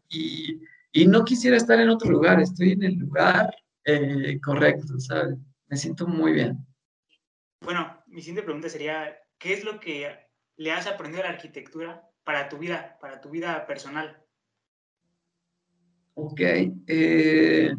[0.93, 3.55] y, no quisiera estar en otro lugar, estoy en el lugar
[3.85, 5.37] eh, correcto, ¿sabes?
[5.69, 6.59] Me siento muy bien.
[7.61, 12.09] Bueno, mi siguiente pregunta sería, ¿qué es lo que le has aprendido a la arquitectura
[12.25, 14.23] para tu vida, para tu vida personal?
[16.15, 16.41] Ok.
[16.87, 17.75] Eh,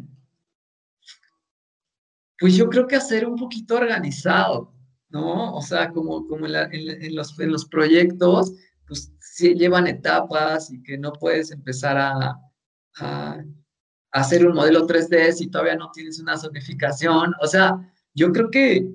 [2.38, 4.74] pues yo creo que hacer un poquito organizado,
[5.08, 5.54] ¿no?
[5.54, 8.52] O sea, como, como en, los, en los proyectos,
[9.34, 12.40] sí llevan etapas y que no puedes empezar a,
[12.98, 13.44] a,
[14.12, 17.34] hacer un modelo 3D si todavía no tienes una zonificación.
[17.42, 17.76] O sea,
[18.14, 18.88] yo creo que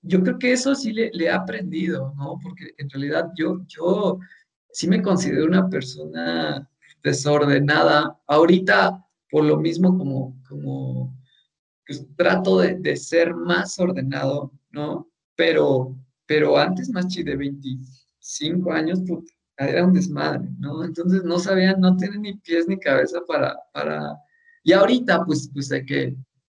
[0.00, 2.38] yo creo que eso sí le, he aprendido, ¿no?
[2.42, 4.18] Porque en realidad yo, yo
[4.70, 6.66] sí me considero una persona
[7.02, 8.18] desordenada.
[8.26, 11.14] Ahorita, por lo mismo, como, como
[11.86, 15.10] pues, trato de, ser más ordenado, ¿no?
[15.36, 15.94] Pero,
[16.26, 19.00] pero antes, más de 25 años,
[19.56, 20.84] era un desmadre, ¿no?
[20.84, 24.16] Entonces no sabía, no tiene ni pies ni cabeza para, para...
[24.62, 26.16] Y ahorita, pues, pues de que,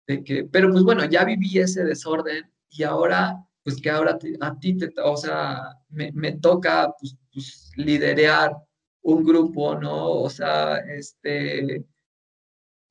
[0.08, 4.60] de que, pero pues bueno, ya viví ese desorden y ahora, pues que ahora a
[4.60, 8.56] ti te, o sea, me, me toca pues, pues, liderear
[9.02, 10.12] un grupo, ¿no?
[10.12, 11.86] O sea, este,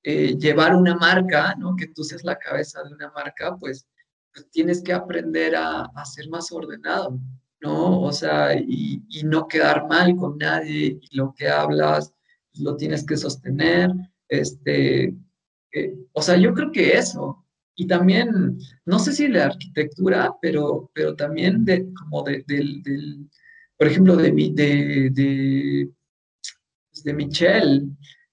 [0.02, 1.74] eh, llevar una marca, ¿no?
[1.76, 3.86] Que tú seas la cabeza de una marca, pues,
[4.32, 7.18] pues tienes que aprender a, a, ser más ordenado,
[7.64, 8.02] ¿no?
[8.02, 12.12] O sea, y, y, no quedar mal con nadie, y lo que hablas
[12.52, 13.90] pues, lo tienes que sostener,
[14.28, 15.14] este,
[15.72, 20.90] eh, o sea, yo creo que eso, y también, no sé si la arquitectura, pero,
[20.94, 23.30] pero también de, como de, del,
[23.78, 25.90] por ejemplo, de, de, de,
[26.90, 27.82] pues, de Michelle,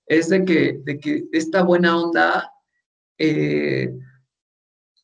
[0.08, 2.52] es de que, de que esta buena onda
[3.18, 3.94] eh,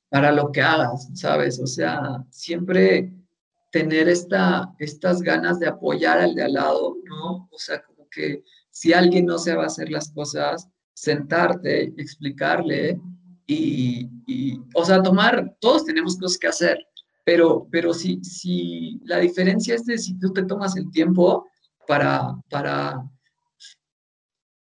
[0.09, 1.59] para lo que hagas, ¿sabes?
[1.61, 3.13] O sea, siempre
[3.72, 7.47] tener esta, estas ganas de apoyar al de al lado, ¿no?
[7.51, 12.99] O sea, como que si alguien no se va a hacer las cosas, sentarte, explicarle
[13.45, 14.09] y,
[14.74, 16.80] o sea, tomar, todos tenemos cosas que hacer,
[17.24, 21.47] pero, pero si, si la diferencia es de si tú te tomas el tiempo
[21.88, 23.03] para, para,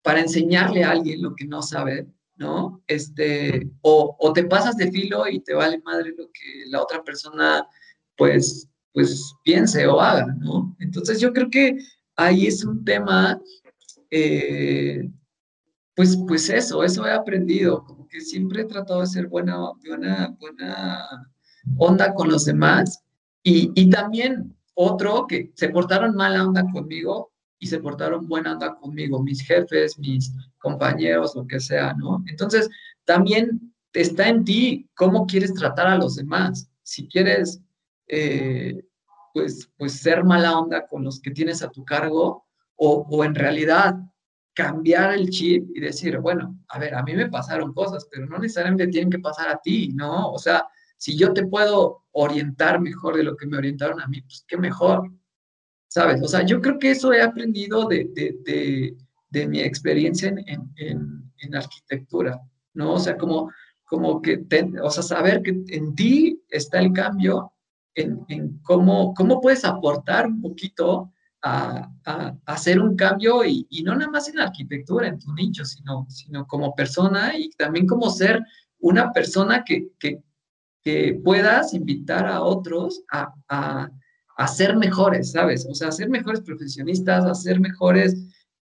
[0.01, 2.84] para enseñarle a alguien lo que no sabe, ¿no?
[2.86, 7.03] Este, o, o, te pasas de filo y te vale madre lo que la otra
[7.03, 7.68] persona,
[8.16, 10.76] pues, pues piense o haga, ¿no?
[10.80, 11.78] Entonces yo creo que
[12.16, 13.39] ahí es un tema,
[14.10, 15.12] eh,
[15.96, 17.86] pues, pues eso, eso he aprendido,
[18.22, 21.28] siempre he tratado de ser buena, buena, buena
[21.78, 23.04] onda con los demás.
[23.43, 28.76] Y, y también otro que se portaron mala onda conmigo y se portaron buena onda
[28.76, 32.24] conmigo, mis jefes, mis compañeros, lo que sea, ¿no?
[32.28, 32.70] Entonces,
[33.04, 36.70] también está en ti cómo quieres tratar a los demás.
[36.84, 37.62] Si quieres,
[38.08, 38.85] eh,
[39.36, 42.46] pues, pues ser mala onda con los que tienes a tu cargo
[42.78, 43.98] o, o en realidad
[44.54, 48.40] cambiar el chip y decir, bueno, a ver, a mí me pasaron cosas, pero no
[48.40, 50.32] necesariamente tienen que pasar a ti, ¿no?
[50.32, 50.66] O sea,
[50.96, 54.56] si yo te puedo orientar mejor de lo que me orientaron a mí, pues qué
[54.56, 55.12] mejor,
[55.90, 56.22] ¿sabes?
[56.24, 58.96] O sea, yo creo que eso he aprendido de, de,
[59.30, 60.40] de, mi experiencia en,
[60.78, 62.40] en, en, arquitectura,
[62.74, 62.94] ¿no?
[62.94, 63.52] O sea, como,
[63.84, 64.46] como que,
[64.82, 67.52] o sea, saber que en ti está el cambio,
[67.96, 71.91] en, cómo, cómo puedes aportar un poquito a,
[72.46, 76.48] hacer un cambio y, no nada más en la arquitectura, en tu nicho, sino, sino
[76.48, 78.43] como persona y también como ser
[78.80, 80.22] una persona que, que,
[81.24, 83.34] puedas invitar a otros a,
[84.38, 85.66] a, ser mejores, ¿sabes?
[85.68, 88.16] O sea, a ser mejores profesionistas, a ser mejores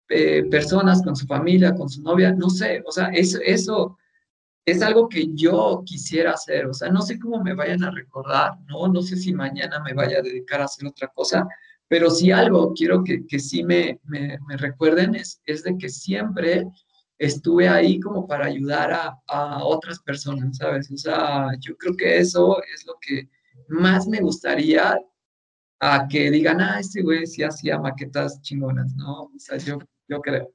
[0.08, 3.98] eh, personas con su familia, con su novia, no sé, o sea, eso, eso
[4.66, 8.54] es algo que yo quisiera hacer, o sea, no sé cómo me vayan a recordar,
[8.68, 8.88] ¿no?
[8.88, 11.46] No sé si mañana me vaya a dedicar a hacer otra cosa,
[11.88, 16.66] pero si algo quiero que, que sí me, me, recuerden es, es, de que siempre
[17.18, 20.90] estuve ahí como para ayudar a, a, otras personas, ¿sabes?
[20.92, 23.30] O sea, yo creo que eso es lo que
[23.68, 24.98] más me gustaría
[25.80, 29.24] a que digan, ah, este güey sí hacía maquetas chingonas, ¿no?
[29.24, 30.54] O sea, yo, yo creo.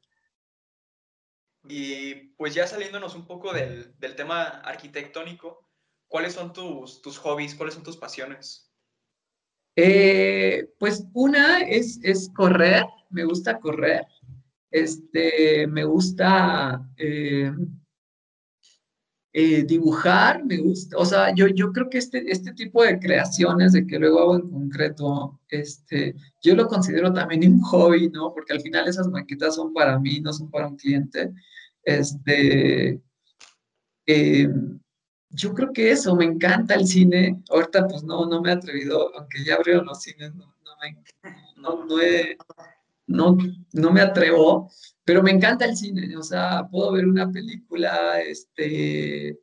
[1.69, 5.69] Y pues ya saliéndonos un poco del, del tema arquitectónico,
[6.07, 7.55] ¿cuáles son tus, tus hobbies?
[7.55, 8.73] ¿Cuáles son tus pasiones?
[9.77, 14.07] Eh, pues una es, es correr, me gusta correr.
[14.71, 17.53] Este, me gusta eh,
[19.33, 23.73] eh, dibujar, me gusta, o sea, yo, yo creo que este, este tipo de creaciones
[23.73, 28.35] de que luego hago en concreto, este, yo lo considero también un hobby, ¿no?
[28.35, 31.33] Porque al final esas maquetas son para mí, no son para un cliente.
[31.83, 33.01] Este,
[34.07, 34.49] eh,
[35.31, 37.43] yo creo que eso, me encanta el cine.
[37.51, 40.55] Ahorita pues no, no me he atrevido, aunque ya abrieron los cines, no,
[41.57, 42.37] no, me,
[43.07, 43.37] no,
[43.73, 44.71] no, me atrevo,
[45.05, 49.39] pero me encanta el cine, o sea, puedo ver una película, este,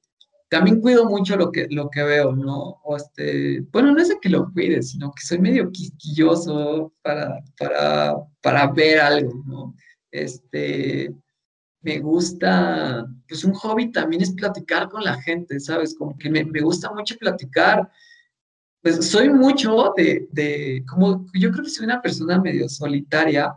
[0.50, 2.82] también cuido mucho lo que, lo que veo, ¿no?
[2.98, 8.16] Este, bueno, no es de que lo cuide, sino que soy medio quisquilloso para, para,
[8.42, 9.76] para ver algo, ¿no?
[10.12, 11.14] Este,
[11.86, 15.96] me gusta, pues un hobby también es platicar con la gente, ¿sabes?
[15.96, 17.92] Como que me, gusta mucho platicar.
[18.82, 23.54] Pues soy mucho de, de, como yo creo que soy una persona medio solitaria,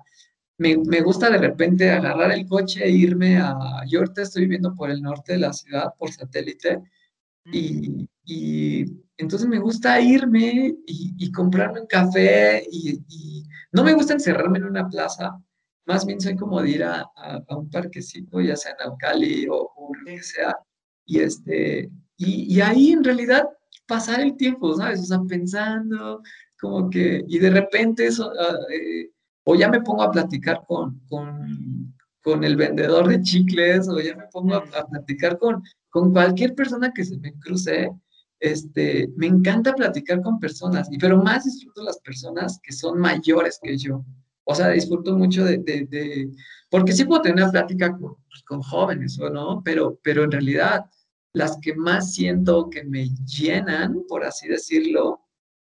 [0.58, 3.56] me, me, gusta de repente agarrar el coche e irme a,
[3.88, 6.82] yo estoy viviendo por el norte de la ciudad, por satélite,
[7.46, 8.84] y, y
[9.16, 13.00] entonces me gusta irme y, y comprarme un café, y,
[13.72, 15.40] no me gusta encerrarme en una plaza,
[15.88, 19.48] más bien soy como de ir a, a, a un parquecito, ya sea en Alcali
[19.48, 20.54] o, o, lo que sea,
[21.06, 23.48] y, este, y, ahí en realidad
[23.86, 25.00] pasar el tiempo, ¿sabes?
[25.00, 26.22] O sea, pensando,
[26.60, 28.28] como que, y de repente eso...
[28.28, 29.10] Uh, eh,
[29.50, 34.14] o ya me pongo a platicar con, con, con el vendedor de chicles, o ya
[34.14, 37.90] me pongo a, a, platicar con, con cualquier persona que se me cruce.
[38.40, 43.58] Este, me encanta platicar con personas, y, pero más disfruto las personas que son mayores
[43.62, 44.04] que yo.
[44.50, 46.30] O sea, disfruto mucho de, de, de
[46.70, 49.62] porque sí puedo tener una plática con, pues, con jóvenes, ¿o no?
[49.62, 50.86] Pero, pero en realidad,
[51.34, 55.20] las que más siento que me llenan, por así decirlo,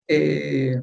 [0.06, 0.78] eh,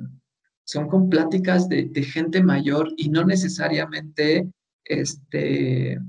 [0.63, 4.49] son con pláticas de, de, gente mayor y no necesariamente
[4.85, 5.99] este,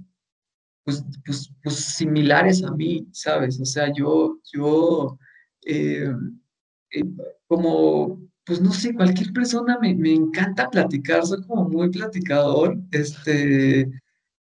[0.84, 3.60] pues, pues, pues, similares a mí, ¿sabes?
[3.60, 5.18] O sea, yo, yo
[5.66, 6.10] eh,
[6.92, 7.04] eh,
[7.46, 13.90] como, pues no sé, cualquier persona me, me, encanta platicar, soy como muy platicador, este,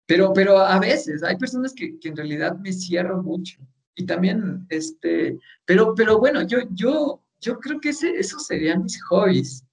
[0.08, 3.60] pero, pero a veces hay personas que, que en realidad me cierro mucho.
[3.96, 9.02] Y también, este, pero, pero bueno, yo, yo, yo creo que ese, esos serían mis
[9.04, 9.64] hobbies.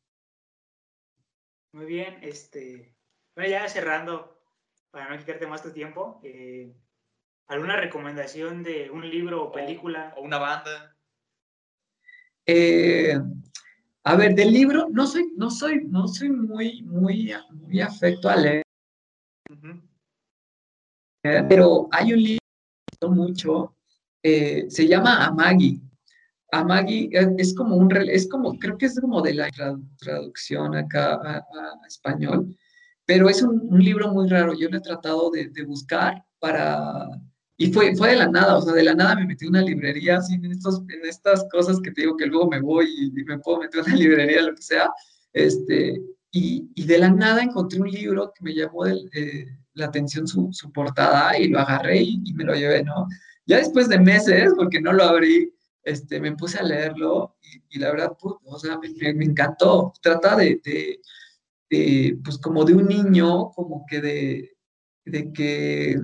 [1.72, 2.94] Muy bien, este,
[3.34, 4.42] bueno, ya cerrando,
[4.90, 6.74] para no quitarte más tu tiempo, eh,
[7.46, 10.12] ¿alguna recomendación de un libro o película?
[10.16, 10.96] O, una banda.
[12.44, 13.16] Eh,
[14.05, 18.36] a ver, del libro, no soy, no soy, no soy muy, muy, muy afecto a
[18.36, 18.62] leer.
[19.51, 19.82] Uh -huh.
[21.24, 22.46] eh, pero hay un libro
[23.01, 23.76] que me mucho,
[24.22, 25.80] eh, se llama Amagi
[26.53, 29.48] a Maggie es como un, es como, creo que es como de la
[29.98, 32.57] traducción acá a, a español,
[33.05, 34.55] pero es un, un, libro muy raro.
[34.55, 37.09] Yo lo he tratado de, de, buscar para,
[37.61, 39.61] y fue, fue de la nada, o sea, de la nada me metí en una
[39.61, 43.20] librería, así, en, estos, en estas cosas que te digo que luego me voy y,
[43.20, 44.90] y me puedo meter en una librería, lo que sea,
[45.34, 46.00] este,
[46.30, 50.48] y, y de la nada encontré un libro que me llamó eh, la atención su,
[50.52, 53.06] su, portada y lo agarré y, y me lo llevé, ¿no?
[53.44, 55.52] Ya después de meses, porque no lo abrí,
[55.82, 59.92] este, me puse a leerlo y, y la verdad, pues, o sea, me, me, encantó.
[60.00, 61.00] Trata de, de,
[61.68, 64.50] de, pues como de un niño, como que de,
[65.05, 65.96] de que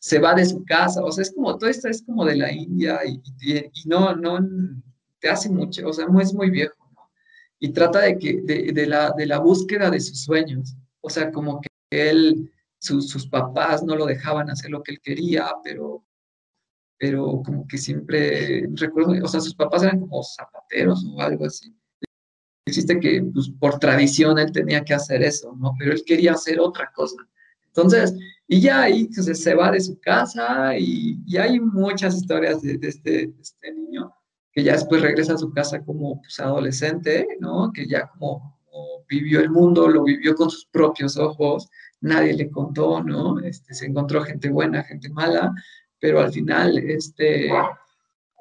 [0.00, 2.52] se va de su casa, o sea, es como, todo esto es como de la
[2.52, 3.20] India y,
[3.86, 4.38] no, no,
[5.20, 6.76] te hace mucho, o sea, no es muy viejo.
[7.58, 11.30] Y trata de, que, de, de, la, de la búsqueda de sus sueños, o sea,
[11.30, 16.04] como que él, su, sus papás no lo dejaban hacer lo que él quería, pero
[17.02, 21.76] pero como que siempre, recuerdo, o sea, sus papás eran como zapateros o algo así.
[22.64, 25.74] Existe que pues, por tradición él tenía que hacer eso, ¿no?
[25.76, 27.16] Pero él quería hacer otra cosa.
[27.74, 28.14] Entonces,
[28.46, 32.78] y ya ahí se, se va de su casa y, y hay muchas historias de,
[32.82, 34.12] este, este, niño
[34.52, 37.72] que ya después regresa a su casa como pues, adolescente, ¿no?
[37.72, 41.70] Que ya como, como, vivió el mundo, lo vivió con sus propios ojos,
[42.02, 43.40] nadie le contó, ¿no?
[43.40, 45.54] Este, se encontró gente buena, gente mala,
[45.98, 47.50] pero al final este,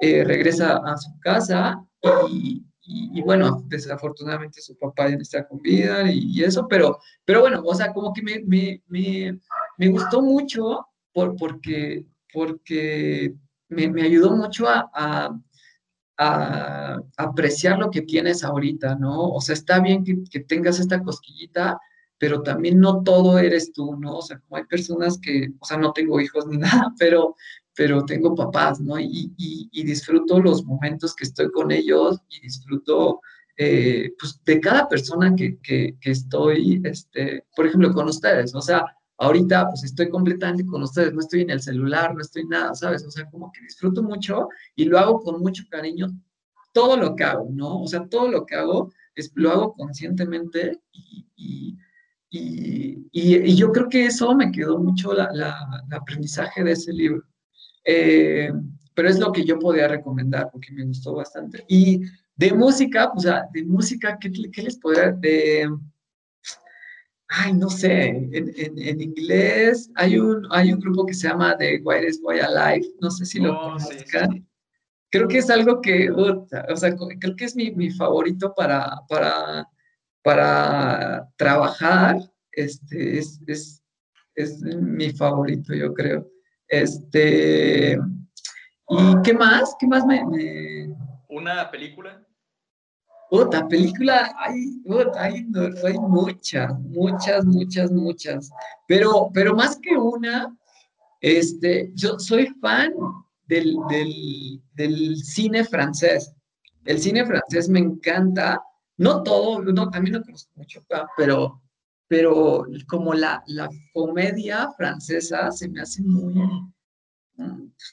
[0.01, 1.81] eh, regresa a su casa
[2.29, 6.67] y, y, y, bueno, desafortunadamente su papá ya no está con vida y, y, eso,
[6.67, 9.39] pero, pero bueno, o sea, como que me, me, me,
[9.77, 13.33] me gustó mucho por, porque, porque
[13.69, 15.39] me, me ayudó mucho a, a,
[16.17, 19.29] a, apreciar lo que tienes ahorita, ¿no?
[19.29, 21.79] O sea, está bien que, que tengas esta cosquillita,
[22.17, 24.17] pero también no todo eres tú, ¿no?
[24.17, 27.35] O sea, como hay personas que, o sea, no tengo hijos ni nada, pero,
[27.75, 28.99] pero tengo papás, ¿no?
[28.99, 29.31] Y,
[29.71, 33.21] disfruto los momentos que estoy con ellos y disfruto,
[33.57, 38.85] eh, pues, de cada persona que, estoy, este, por ejemplo, con ustedes, o sea,
[39.17, 43.05] ahorita pues estoy completamente con ustedes, no estoy en el celular, no estoy nada, ¿sabes?
[43.05, 46.07] O sea, como que disfruto mucho y lo hago con mucho cariño,
[46.71, 47.81] todo lo que hago, ¿no?
[47.81, 51.27] O sea, todo lo que hago es, lo hago conscientemente y,
[52.31, 55.43] y, yo creo que eso me quedó mucho el
[55.91, 57.23] aprendizaje de ese libro.
[57.83, 58.51] Eh,
[58.93, 61.63] pero es lo que yo podía recomendar porque me gustó bastante.
[61.67, 62.01] Y
[62.35, 65.11] de música, o sea, de música, ¿qué, qué les podría...?
[65.11, 65.69] De,
[67.31, 71.81] ay, no sé, en, en, inglés hay un, hay un grupo que se llama The
[71.81, 74.45] Whitest Boy Alive, no sé si lo oh, conozcan.
[75.09, 79.67] Creo que es algo que, o sea, creo que es mi, mi favorito para, para,
[80.21, 82.17] para trabajar,
[82.51, 83.81] este, es, es,
[84.35, 86.30] es mi favorito, yo creo.
[86.71, 87.99] Este,
[88.87, 89.75] ¿y qué más?
[89.77, 90.25] ¿Qué más me...
[90.25, 90.95] me...
[91.27, 92.25] ¿Una película?
[93.29, 94.81] Otra película, hay,
[95.17, 95.45] hay,
[95.83, 98.51] hay, muchas, muchas, muchas, muchas.
[98.87, 100.55] Pero, pero más que una,
[101.19, 102.93] este, yo soy fan
[103.47, 106.33] del, del, del cine francés.
[106.85, 108.61] El cine francés me encanta.
[108.97, 110.85] No todo, no, también no conozco mucho,
[111.17, 111.61] pero,
[112.11, 116.33] pero como la, la comedia francesa se me hace muy,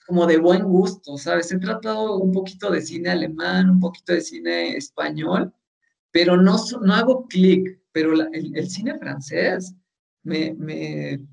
[0.08, 1.52] como de buen gusto, ¿sabes?
[1.52, 5.54] He tratado un poquito de cine alemán, un poquito de cine español,
[6.10, 9.72] pero no, no hago clic, pero el, cine francés
[10.24, 11.24] me, me,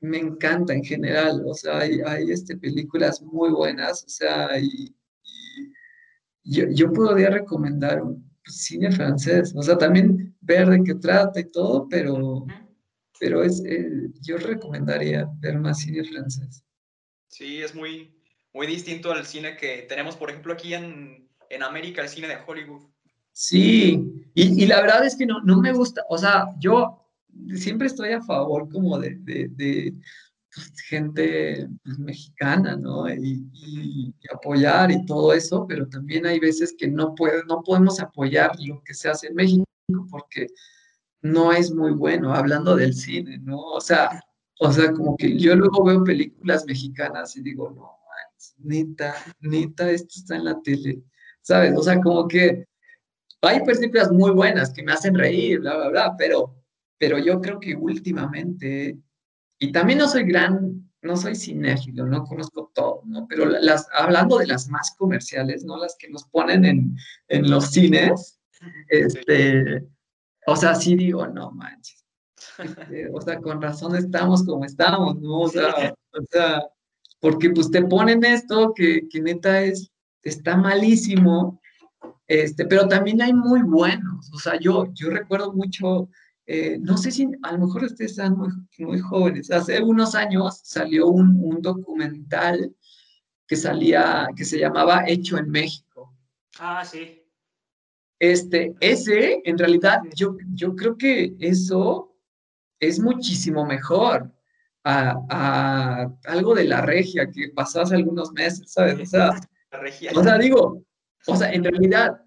[0.00, 4.92] me, encanta en general, o sea, hay, hay este, películas muy buenas, o sea, y,
[6.42, 11.50] yo, yo, podría recomendar un cine francés, o sea, también ver de qué trata y
[11.50, 12.46] todo, pero,
[13.18, 16.64] pero es, eh, yo recomendaría ver más cine francés.
[17.28, 18.14] Sí, es muy,
[18.52, 22.38] muy distinto al cine que tenemos, por ejemplo, aquí en, en América, el cine de
[22.46, 22.82] Hollywood.
[23.32, 27.08] Sí, y, y, la verdad es que no, no me gusta, o sea, yo
[27.54, 29.94] siempre estoy a favor como de, de, de
[30.54, 33.08] pues, gente pues, mexicana, ¿no?
[33.12, 38.00] Y, y, apoyar y todo eso, pero también hay veces que no, puede, no podemos
[38.00, 39.64] apoyar lo que se hace en México
[40.10, 40.46] porque
[41.22, 43.58] no es muy bueno, hablando del cine, ¿no?
[43.58, 44.22] O sea,
[44.60, 47.98] o sea, como que yo luego veo películas mexicanas y digo, no,
[48.58, 51.02] neta, neta, esto está en la tele,
[51.40, 51.74] ¿sabes?
[51.76, 52.66] O sea, como que
[53.42, 56.56] hay películas muy buenas que me hacen reír, bla, bla, bla, pero,
[56.98, 58.98] pero yo creo que últimamente,
[59.62, 63.26] y también no soy gran, no soy cinéfilo, no conozco todo, ¿no?
[63.28, 65.76] Pero las, hablando de las más comerciales, ¿no?
[65.76, 66.96] Las que nos ponen en,
[67.28, 68.40] en los cines,
[68.88, 69.84] este,
[70.46, 72.02] o sea, sí digo, no manches
[72.58, 75.40] este, o sea, con razón estamos como estamos, ¿no?
[75.40, 76.62] O sea, o sea
[77.20, 79.92] porque pues te ponen esto que, que neta es,
[80.22, 81.60] está malísimo,
[82.26, 84.28] este, pero también hay muy buenos.
[84.32, 86.08] O sea, yo, yo recuerdo mucho,
[86.46, 90.60] eh, no sé si a lo mejor ustedes están muy, muy jóvenes, hace unos años
[90.64, 92.74] salió un, un, documental
[93.46, 96.14] que salía, que se llamaba Hecho en México.
[96.58, 97.22] Ah, sí.
[98.18, 102.16] Este, ese, en realidad, yo, yo creo que eso
[102.78, 104.32] es muchísimo mejor
[104.84, 109.00] a, algo de la regia que pasó hace algunos meses, ¿sabes?
[109.00, 109.40] O sea,
[110.14, 110.84] o sea digo,
[111.26, 112.20] o sea, en realidad,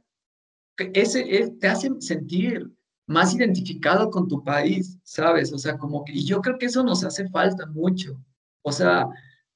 [0.78, 2.70] ese, te hace sentir
[3.08, 5.54] más identificado con tu país, ¿sabes?
[5.54, 8.20] O sea, como que, y yo creo que eso nos hace falta mucho,
[8.64, 9.08] o sea,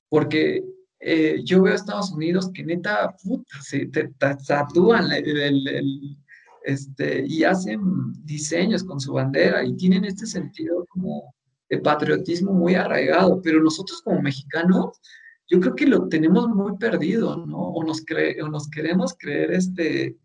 [0.10, 0.64] porque
[1.00, 6.18] eh, yo veo a Estados Unidos que neta, puta, se te tatúan el,
[6.64, 7.80] este, y hacen
[8.26, 11.34] diseños con su bandera y tienen este sentido como
[11.70, 15.00] de patriotismo muy arraigado, pero nosotros como mexicanos,
[15.47, 17.58] yo creo que lo tenemos muy perdido, ¿no?
[17.58, 20.18] O nos, cree, o nos queremos creer, este,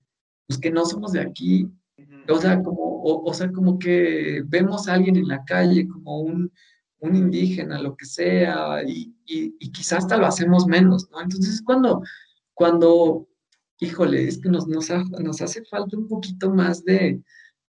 [0.46, 1.68] pues que no somos de aquí,
[2.28, 6.52] o sea, como, o, sea, como que vemos a alguien en la calle como un,
[7.00, 11.20] un indígena, lo que sea, y, y, y, quizás hasta lo hacemos menos, ¿no?
[11.20, 12.02] Entonces, cuando,
[12.54, 13.28] cuando
[13.80, 14.90] híjole, es que nos, nos,
[15.20, 17.22] nos hace falta un poquito más de,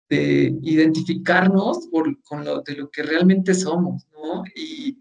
[0.10, 4.44] de identificarnos por, con lo, de lo que realmente somos, ¿no?
[4.56, 5.00] Y,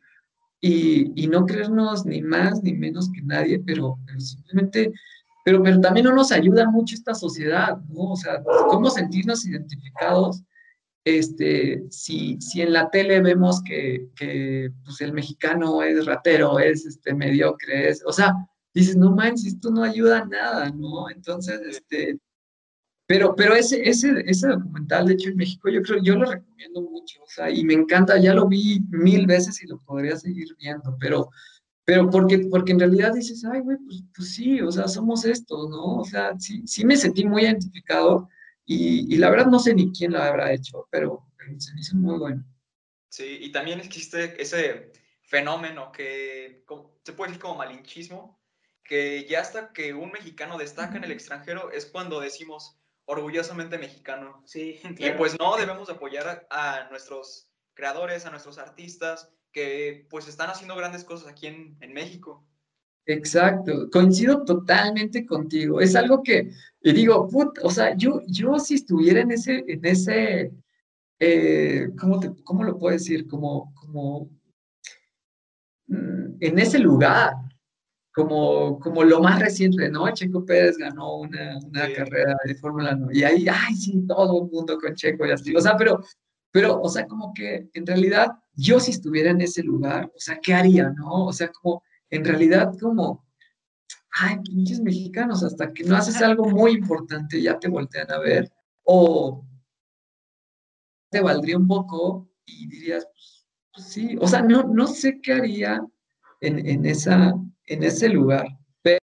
[0.61, 4.93] y, y, no creernos ni más ni menos que nadie, pero, simplemente,
[5.45, 8.12] pero, pero también no nos ayuda mucho esta sociedad, ¿no?
[8.12, 10.43] O sea, cómo sentirnos identificados,
[11.05, 16.87] este, si, si en la tele vemos que, que pues, el mexicano es ratero, es
[16.87, 18.35] este, mediocre, es, o sea,
[18.73, 21.11] dices, no manches, esto no ayuda a nada, ¿no?
[21.11, 22.19] Entonces, este,
[23.07, 26.81] pero, pero ese, ese, ese documental, de hecho, en México, yo creo, yo lo recomiendo
[26.81, 30.57] mucho, o sea, y me encanta, ya lo vi mil veces y lo podría seguir
[30.59, 31.29] viendo, pero,
[31.85, 35.69] pero porque, porque en realidad dices, ay, güey, pues, pues sí, o sea, somos estos,
[35.70, 35.97] ¿no?
[35.98, 38.28] O sea, sí, sí me sentí muy identificado
[38.65, 41.81] y, y la verdad no sé ni quién lo habrá hecho, pero, pero se me
[41.81, 42.44] hizo muy bueno.
[43.09, 44.93] Sí, y también existe ese
[45.23, 48.40] fenómeno que como- se puede decir como malinchismo,
[48.82, 54.43] que ya hasta que un mexicano destaca en el extranjero es cuando decimos orgullosamente mexicano.
[54.47, 55.19] Sí, Y claro.
[55.19, 60.77] pues no, debemos apoyar a, a nuestros creadores, a nuestros artistas, que pues están haciendo
[60.77, 62.45] grandes cosas aquí en, en México.
[63.07, 65.81] Exacto, coincido totalmente contigo.
[65.81, 66.51] Es algo que
[66.83, 70.53] y digo, put, o sea, yo, yo si estuviera en ese, en ese,
[71.21, 73.27] eh, ¿cómo te, cómo lo puedo decir?
[73.29, 74.29] Como, como,
[75.87, 77.35] mm, en ese lugar,
[78.13, 80.11] como, como lo más reciente, ¿no?
[80.13, 81.93] Checo Pérez ganó una, una Sí.
[81.95, 85.55] carrera de Fórmula 1 y ahí, ay, sí, todo el mundo con Checo y así.
[85.55, 86.01] O sea, pero,
[86.51, 90.39] pero, o sea, como que en realidad yo si estuviera en ese lugar, o sea,
[90.41, 91.27] ¿qué haría, no?
[91.27, 93.25] O sea, como, en realidad, como,
[94.13, 98.53] ay, pinches mexicanos, hasta que no haces algo muy importante ya te voltean a ver,
[98.85, 99.45] o
[101.11, 105.33] te valdría un poco y dirías, pues, pues sí, o sea, no, no sé qué
[105.33, 105.85] haría
[106.41, 107.35] en, en, esa,
[107.67, 108.47] en ese lugar,
[108.83, 108.99] pero,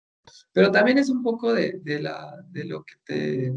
[0.53, 3.53] pero también es un poco de, de, la, de lo que te,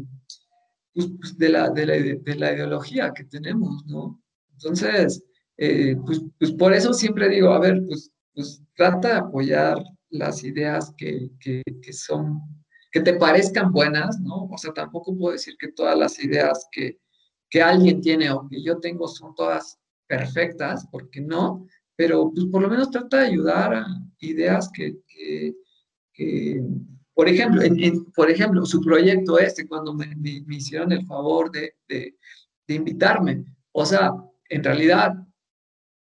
[0.92, 4.20] pues, pues, de, la, de, la, de la ideología que tenemos, ¿no?
[4.52, 5.22] Entonces,
[5.56, 9.78] eh, pues, pues por eso siempre digo, a ver, pues, pues trata de apoyar
[10.10, 12.40] las ideas que, que, que, son,
[12.90, 14.44] que te parezcan buenas, ¿no?
[14.44, 16.98] O sea, tampoco puedo decir que todas las ideas que,
[17.50, 21.66] que alguien tiene o que yo tengo son todas perfectas, porque no,
[21.96, 23.86] pero pues por lo menos trata de ayudar a
[24.18, 25.54] ideas que, que,
[26.12, 26.62] que
[27.14, 31.06] por ejemplo, en, en, por ejemplo, su proyecto este, cuando me, me, me hicieron el
[31.06, 32.16] favor de, de,
[32.66, 34.12] de, invitarme, o sea,
[34.48, 35.14] en realidad,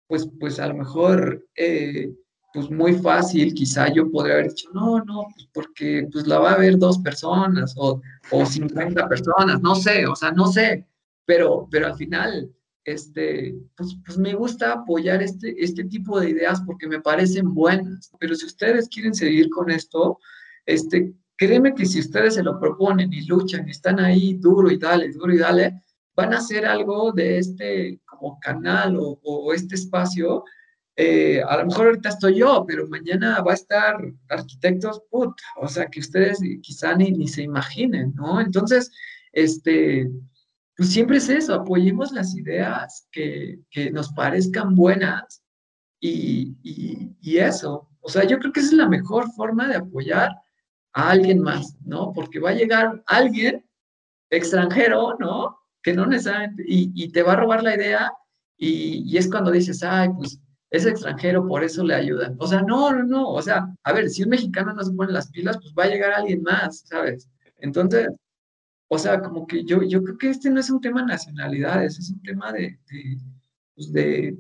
[0.08, 2.14] pues, pues a lo mejor eh,
[2.54, 6.54] pues muy fácil, quizá yo podría haber dicho, no, no, pues porque pues la va
[6.54, 8.00] a ver dos personas o,
[8.30, 10.88] o 50 personas, no sé, o sea, no sé,
[11.26, 12.54] pero, pero al final,
[12.86, 18.12] este, pues, pues me gusta apoyar este, este tipo de ideas porque me parecen buenas,
[18.20, 20.20] pero si ustedes quieren seguir con esto,
[20.66, 24.78] este, créeme que si ustedes se lo proponen y luchan y están ahí duro y
[24.78, 25.82] dale, duro y dale,
[26.16, 30.44] van a hacer algo de este como canal o, este espacio
[30.96, 33.98] eh, a lo mejor ahorita estoy yo, pero mañana va a estar
[34.30, 38.40] arquitectos, put, o sea, que ustedes quizá ni, ni se imaginen, ¿no?
[38.40, 38.92] Entonces,
[39.32, 40.08] este,
[40.78, 45.44] pues siempre es eso, apoyemos las ideas que, que nos parezcan buenas
[46.00, 47.90] y, y, y, eso.
[48.02, 50.30] O sea, yo creo que esa es la mejor forma de apoyar
[50.94, 52.14] a alguien más, ¿no?
[52.14, 53.66] Porque va a llegar alguien
[54.30, 55.63] extranjero, ¿no?
[55.84, 58.12] Que no necesariamente, y, y te va a robar la idea
[58.58, 60.40] y, y es cuando dices, ay, pues
[60.74, 62.36] es extranjero, por eso le ayudan.
[62.40, 65.12] O sea, no, no, no, o sea, a ver, si un mexicano no se pone
[65.12, 67.30] las pilas, pues va a llegar alguien más, ¿sabes?
[67.58, 68.08] Entonces,
[68.88, 72.00] o sea, como que yo, yo creo que este no es un tema de nacionalidades,
[72.00, 73.18] es un tema de, de,
[73.76, 74.36] pues de,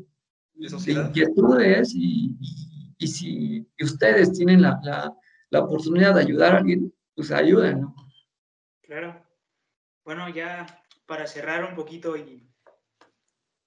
[0.55, 5.13] de, de inquietudes y, y, y, si ustedes tienen la, la,
[5.51, 7.95] la, oportunidad de ayudar a alguien, pues ayuden, ¿no?
[8.81, 9.23] Claro.
[10.03, 10.65] Bueno, ya
[11.13, 12.49] para cerrar un poquito y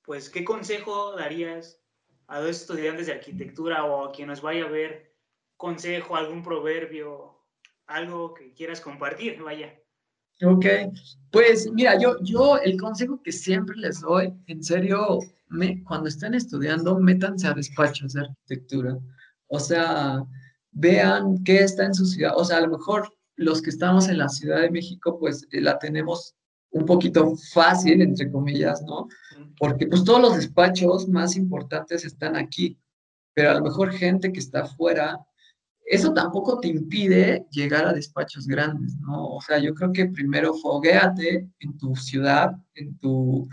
[0.04, 1.80] pues, ¿qué consejo darías
[2.26, 5.14] a dos estudiantes de arquitectura o a quien nos vaya a ver,
[5.56, 7.38] consejo, algún proverbio,
[7.86, 9.80] algo que quieras compartir, vaya.
[10.42, 10.66] Ok,
[11.30, 16.34] pues mira, yo, yo el consejo que siempre les doy, en serio, me, cuando estén
[16.34, 18.98] estudiando, métanse a despachos de arquitectura.
[19.46, 20.24] O sea,
[20.72, 22.32] vean qué está en su ciudad.
[22.36, 25.78] O sea, a lo mejor los que estamos en la Ciudad de México, pues la
[25.78, 26.35] tenemos
[26.70, 29.08] un poquito fácil, entre comillas, ¿no?
[29.58, 32.78] Porque pues todos los despachos más importantes están aquí,
[33.32, 35.18] pero a lo mejor gente que está afuera,
[35.86, 39.28] eso tampoco te impide llegar a despachos grandes, ¿no?
[39.28, 43.48] O sea, yo creo que primero foguéate en tu ciudad, en tu,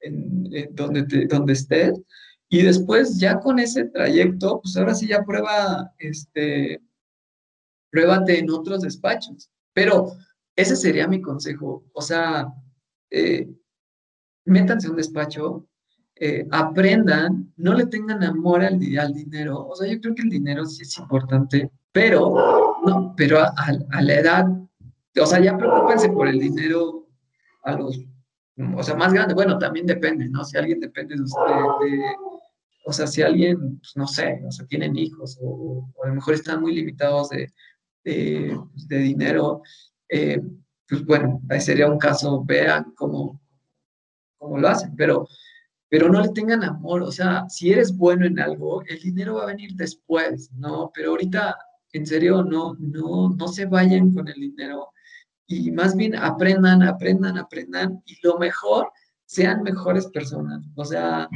[0.00, 2.00] en, en donde, te, donde estés,
[2.50, 6.82] y después ya con ese trayecto, pues ahora sí ya prueba, este,
[7.90, 10.12] pruébate en otros despachos, pero
[10.58, 12.52] ese sería mi consejo, o sea,
[13.10, 13.48] eh,
[14.44, 15.68] métanse a un despacho,
[16.16, 19.68] eh, aprendan, no le tengan amor al, al, dinero.
[19.68, 23.98] O sea, yo creo que el dinero sí es importante, pero, no, pero a, a,
[23.98, 24.46] a, la edad,
[25.20, 27.06] o sea, ya preocúpense por el dinero
[27.62, 27.96] a los,
[28.76, 29.34] o sea, más grande.
[29.34, 30.44] Bueno, también depende, ¿no?
[30.44, 31.40] Si alguien depende de usted,
[31.82, 32.02] de,
[32.84, 36.16] o sea, si alguien, pues, no sé, o sea, tienen hijos o, o a lo
[36.16, 37.52] mejor están muy limitados de,
[38.02, 38.58] de,
[38.88, 39.62] de dinero,
[40.08, 40.40] eh,
[40.88, 43.40] pues bueno, ahí sería un caso, vean cómo,
[44.38, 45.26] cómo lo hacen, pero,
[45.88, 49.44] pero no le tengan amor, o sea, si eres bueno en algo, el dinero va
[49.44, 50.90] a venir después, ¿no?
[50.94, 51.56] Pero ahorita,
[51.92, 54.88] en serio, no, no, no se vayan con el dinero
[55.46, 58.90] y más bien aprendan, aprendan, aprendan y lo mejor,
[59.26, 61.28] sean mejores personas, o sea,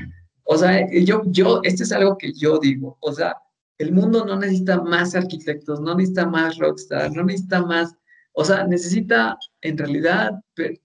[0.44, 3.36] O sea, yo, yo, este es algo que yo digo, o sea,
[3.78, 7.94] el mundo no necesita más arquitectos, no necesita más rockstar, no necesita más,
[8.32, 10.32] o sea, necesita en realidad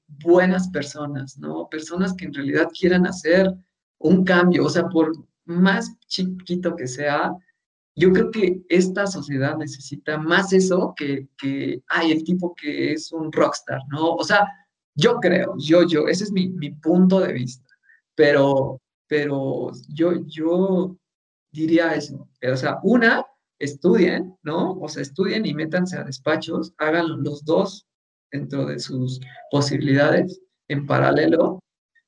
[0.08, 1.68] buenas personas, ¿no?
[1.70, 3.54] Personas que en realidad quieran hacer
[4.00, 5.14] un cambio, o sea, por
[5.46, 7.32] más chiquito que sea,
[7.96, 13.12] yo creo que esta sociedad necesita más eso que, que ay, el tipo que es
[13.12, 14.14] un rockstar, ¿no?
[14.14, 14.48] O sea,
[14.94, 17.68] yo creo, yo, yo, ese es mi, mi punto de vista,
[18.14, 20.98] pero, pero yo, yo
[21.52, 23.26] diría eso, o sea, una,
[23.60, 24.74] estudien, ¿no?
[24.80, 27.88] O sea, estudien y métanse a despachos, hagan los dos
[28.32, 29.20] dentro de sus
[29.52, 31.60] posibilidades en paralelo.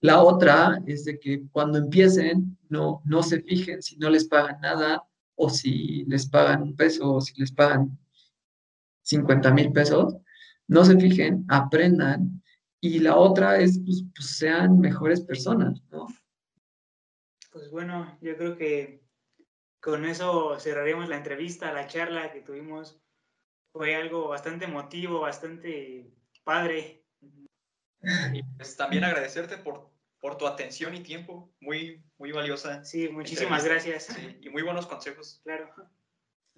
[0.02, 4.62] La otra es de que cuando empiecen, no, no se fijen si no les pagan
[4.62, 5.04] nada,
[5.42, 7.98] o si les pagan un peso o si les pagan
[9.04, 10.16] 50 mil pesos,
[10.68, 12.44] no se fijen, aprendan.
[12.82, 16.08] Y la otra es, pues, pues, sean mejores personas, ¿no?
[17.52, 19.02] Pues bueno, yo creo que
[19.82, 23.02] con eso cerraríamos la entrevista, la charla que tuvimos.
[23.72, 26.12] Fue algo bastante emotivo, bastante
[26.44, 27.04] padre.
[28.34, 29.90] Y pues también agradecerte por
[30.20, 32.84] por tu atención y tiempo, muy, muy valiosa.
[32.84, 34.06] Sí, muchísimas gracias.
[34.06, 35.42] Sí, y muy buenos consejos.
[35.44, 35.70] Claro.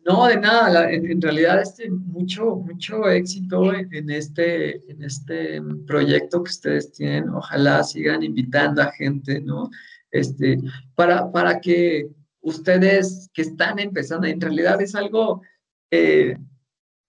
[0.04, 6.50] No, de nada, en, realidad este, mucho, mucho éxito en, este, en este proyecto que
[6.50, 7.30] ustedes tienen.
[7.30, 9.70] Ojalá sigan invitando a gente, ¿no?
[10.10, 10.58] Este,
[10.96, 12.10] para, para que
[12.42, 15.42] ustedes que están empezando, en realidad es algo
[15.92, 16.36] eh,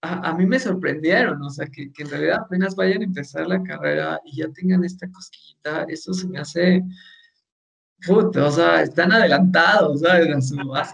[0.03, 4.19] a, mí me sorprendieron, o sea, que, en realidad apenas vayan a empezar la carrera
[4.25, 6.83] y ya tengan esta cosquillita, eso se me hace,
[8.05, 10.27] puta, o sea, están adelantados, ¿sabes?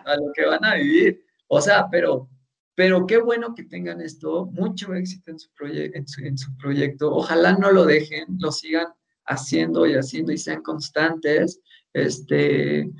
[0.05, 1.25] A, lo que van a vivir.
[1.47, 2.29] O sea, pero,
[2.75, 7.53] pero qué bueno que tengan esto, mucho éxito en su, en, en su proyecto, ojalá
[7.53, 8.89] no lo dejen, lo sigan
[9.25, 11.59] haciendo y haciendo y sean constantes,
[11.93, 12.91] este,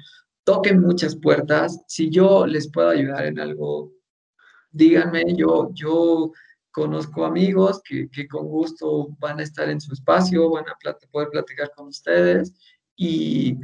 [0.50, 3.94] toquen muchas puertas, si yo les puedo ayudar en algo,
[4.72, 6.32] díganme, yo, yo
[6.72, 10.76] conozco amigos que, con gusto van a estar en su espacio, van a
[11.12, 12.52] poder platicar con ustedes
[12.96, 13.60] y,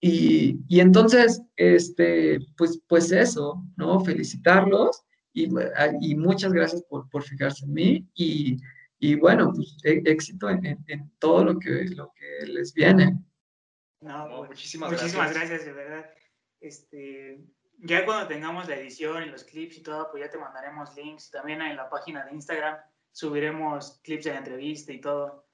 [0.00, 4.00] y, entonces, este, pues, pues eso, ¿no?
[4.00, 5.48] Felicitarlos y,
[6.00, 8.56] y muchas gracias por, por, fijarse en mí y,
[8.98, 13.16] y bueno, pues e, éxito en, en, todo lo que, lo que les viene.
[14.06, 15.64] No, pues, muchísimas, muchísimas gracias.
[15.64, 16.10] de verdad.
[16.60, 17.40] Este,
[17.78, 21.30] ya cuando tengamos la edición y los clips y todo, pues ya te mandaremos links.
[21.30, 22.78] También en la página de Instagram
[23.10, 25.48] subiremos clips de la entrevista y todo.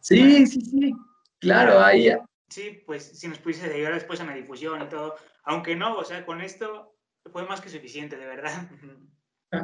[0.00, 0.94] Sí, sí, sí.
[1.40, 2.10] Claro, ahí.
[2.48, 5.16] Sí, pues si nos pudieses ayudar después en la difusión y todo.
[5.44, 6.96] Aunque no, o sea, con esto
[7.32, 8.68] fue más que suficiente, de verdad.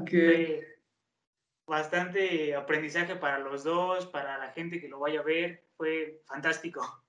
[0.02, 0.62] Okay.
[1.66, 5.66] bastante aprendizaje para los dos, para la gente que lo vaya a ver.
[5.76, 6.99] Fue fantástico.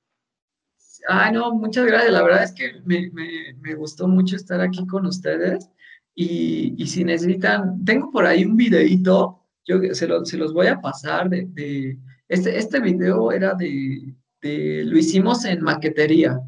[1.07, 2.11] Ah, no, muchas gracias.
[2.11, 5.69] La verdad es que me, me, me gustó mucho estar aquí con ustedes.
[6.15, 10.67] Y, y, si necesitan, tengo por ahí un videito, yo se, lo, se los voy
[10.67, 11.97] a pasar de, de,
[12.27, 16.39] este, este video era de, de, lo hicimos en maquetería.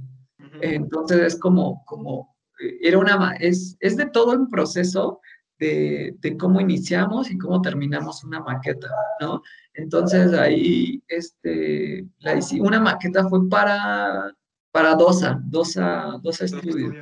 [0.62, 2.36] Entonces es como, como,
[2.82, 5.22] era una, es, es de todo un proceso
[5.64, 9.42] de, de, cómo iniciamos y cómo terminamos una maqueta, ¿no?
[9.74, 14.34] Entonces ahí, este, la, una maqueta fue para
[14.74, 16.94] para DOSA, DOSA, DOSA Studio.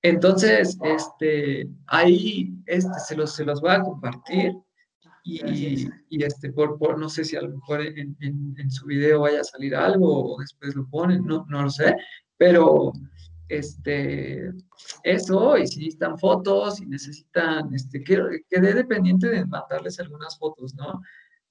[0.00, 4.52] Entonces, este, ahí este, se, los, se los voy a compartir
[5.22, 9.20] y, y este, por, por, no sé si a lo mejor en, en, su video
[9.20, 11.94] vaya a salir algo o después lo ponen, no, no lo sé,
[12.38, 12.92] pero
[13.48, 14.50] este,
[15.02, 20.74] eso, y si necesitan fotos, si necesitan, este, que, quedé dependiente de mandarles algunas fotos,
[20.74, 21.02] ¿no?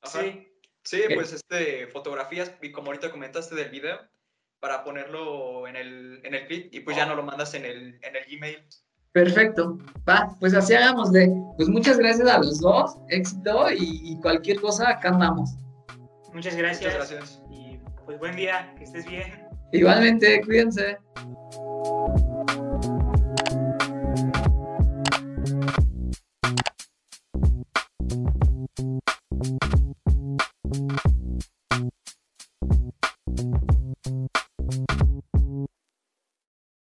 [0.04, 0.48] Sí,
[0.84, 4.00] sí, pues este, fotografías, y como ahorita comentaste del video,
[4.60, 8.00] para ponerlo en el, en el feed y pues ya no lo mandas en el,
[8.02, 8.66] en el Gmail.
[9.12, 9.78] Perfecto,
[10.10, 11.32] va, pues así hagámosle.
[11.56, 15.52] Pues muchas gracias a los dos, éxito y, cualquier cosa, acá andamos.
[16.34, 16.94] Muchas gracias.
[16.94, 17.42] Muchas gracias.
[17.50, 19.48] Y pues buen día, que estés bien.
[19.72, 20.98] Igualmente, cuídense.
[21.86, 22.35] you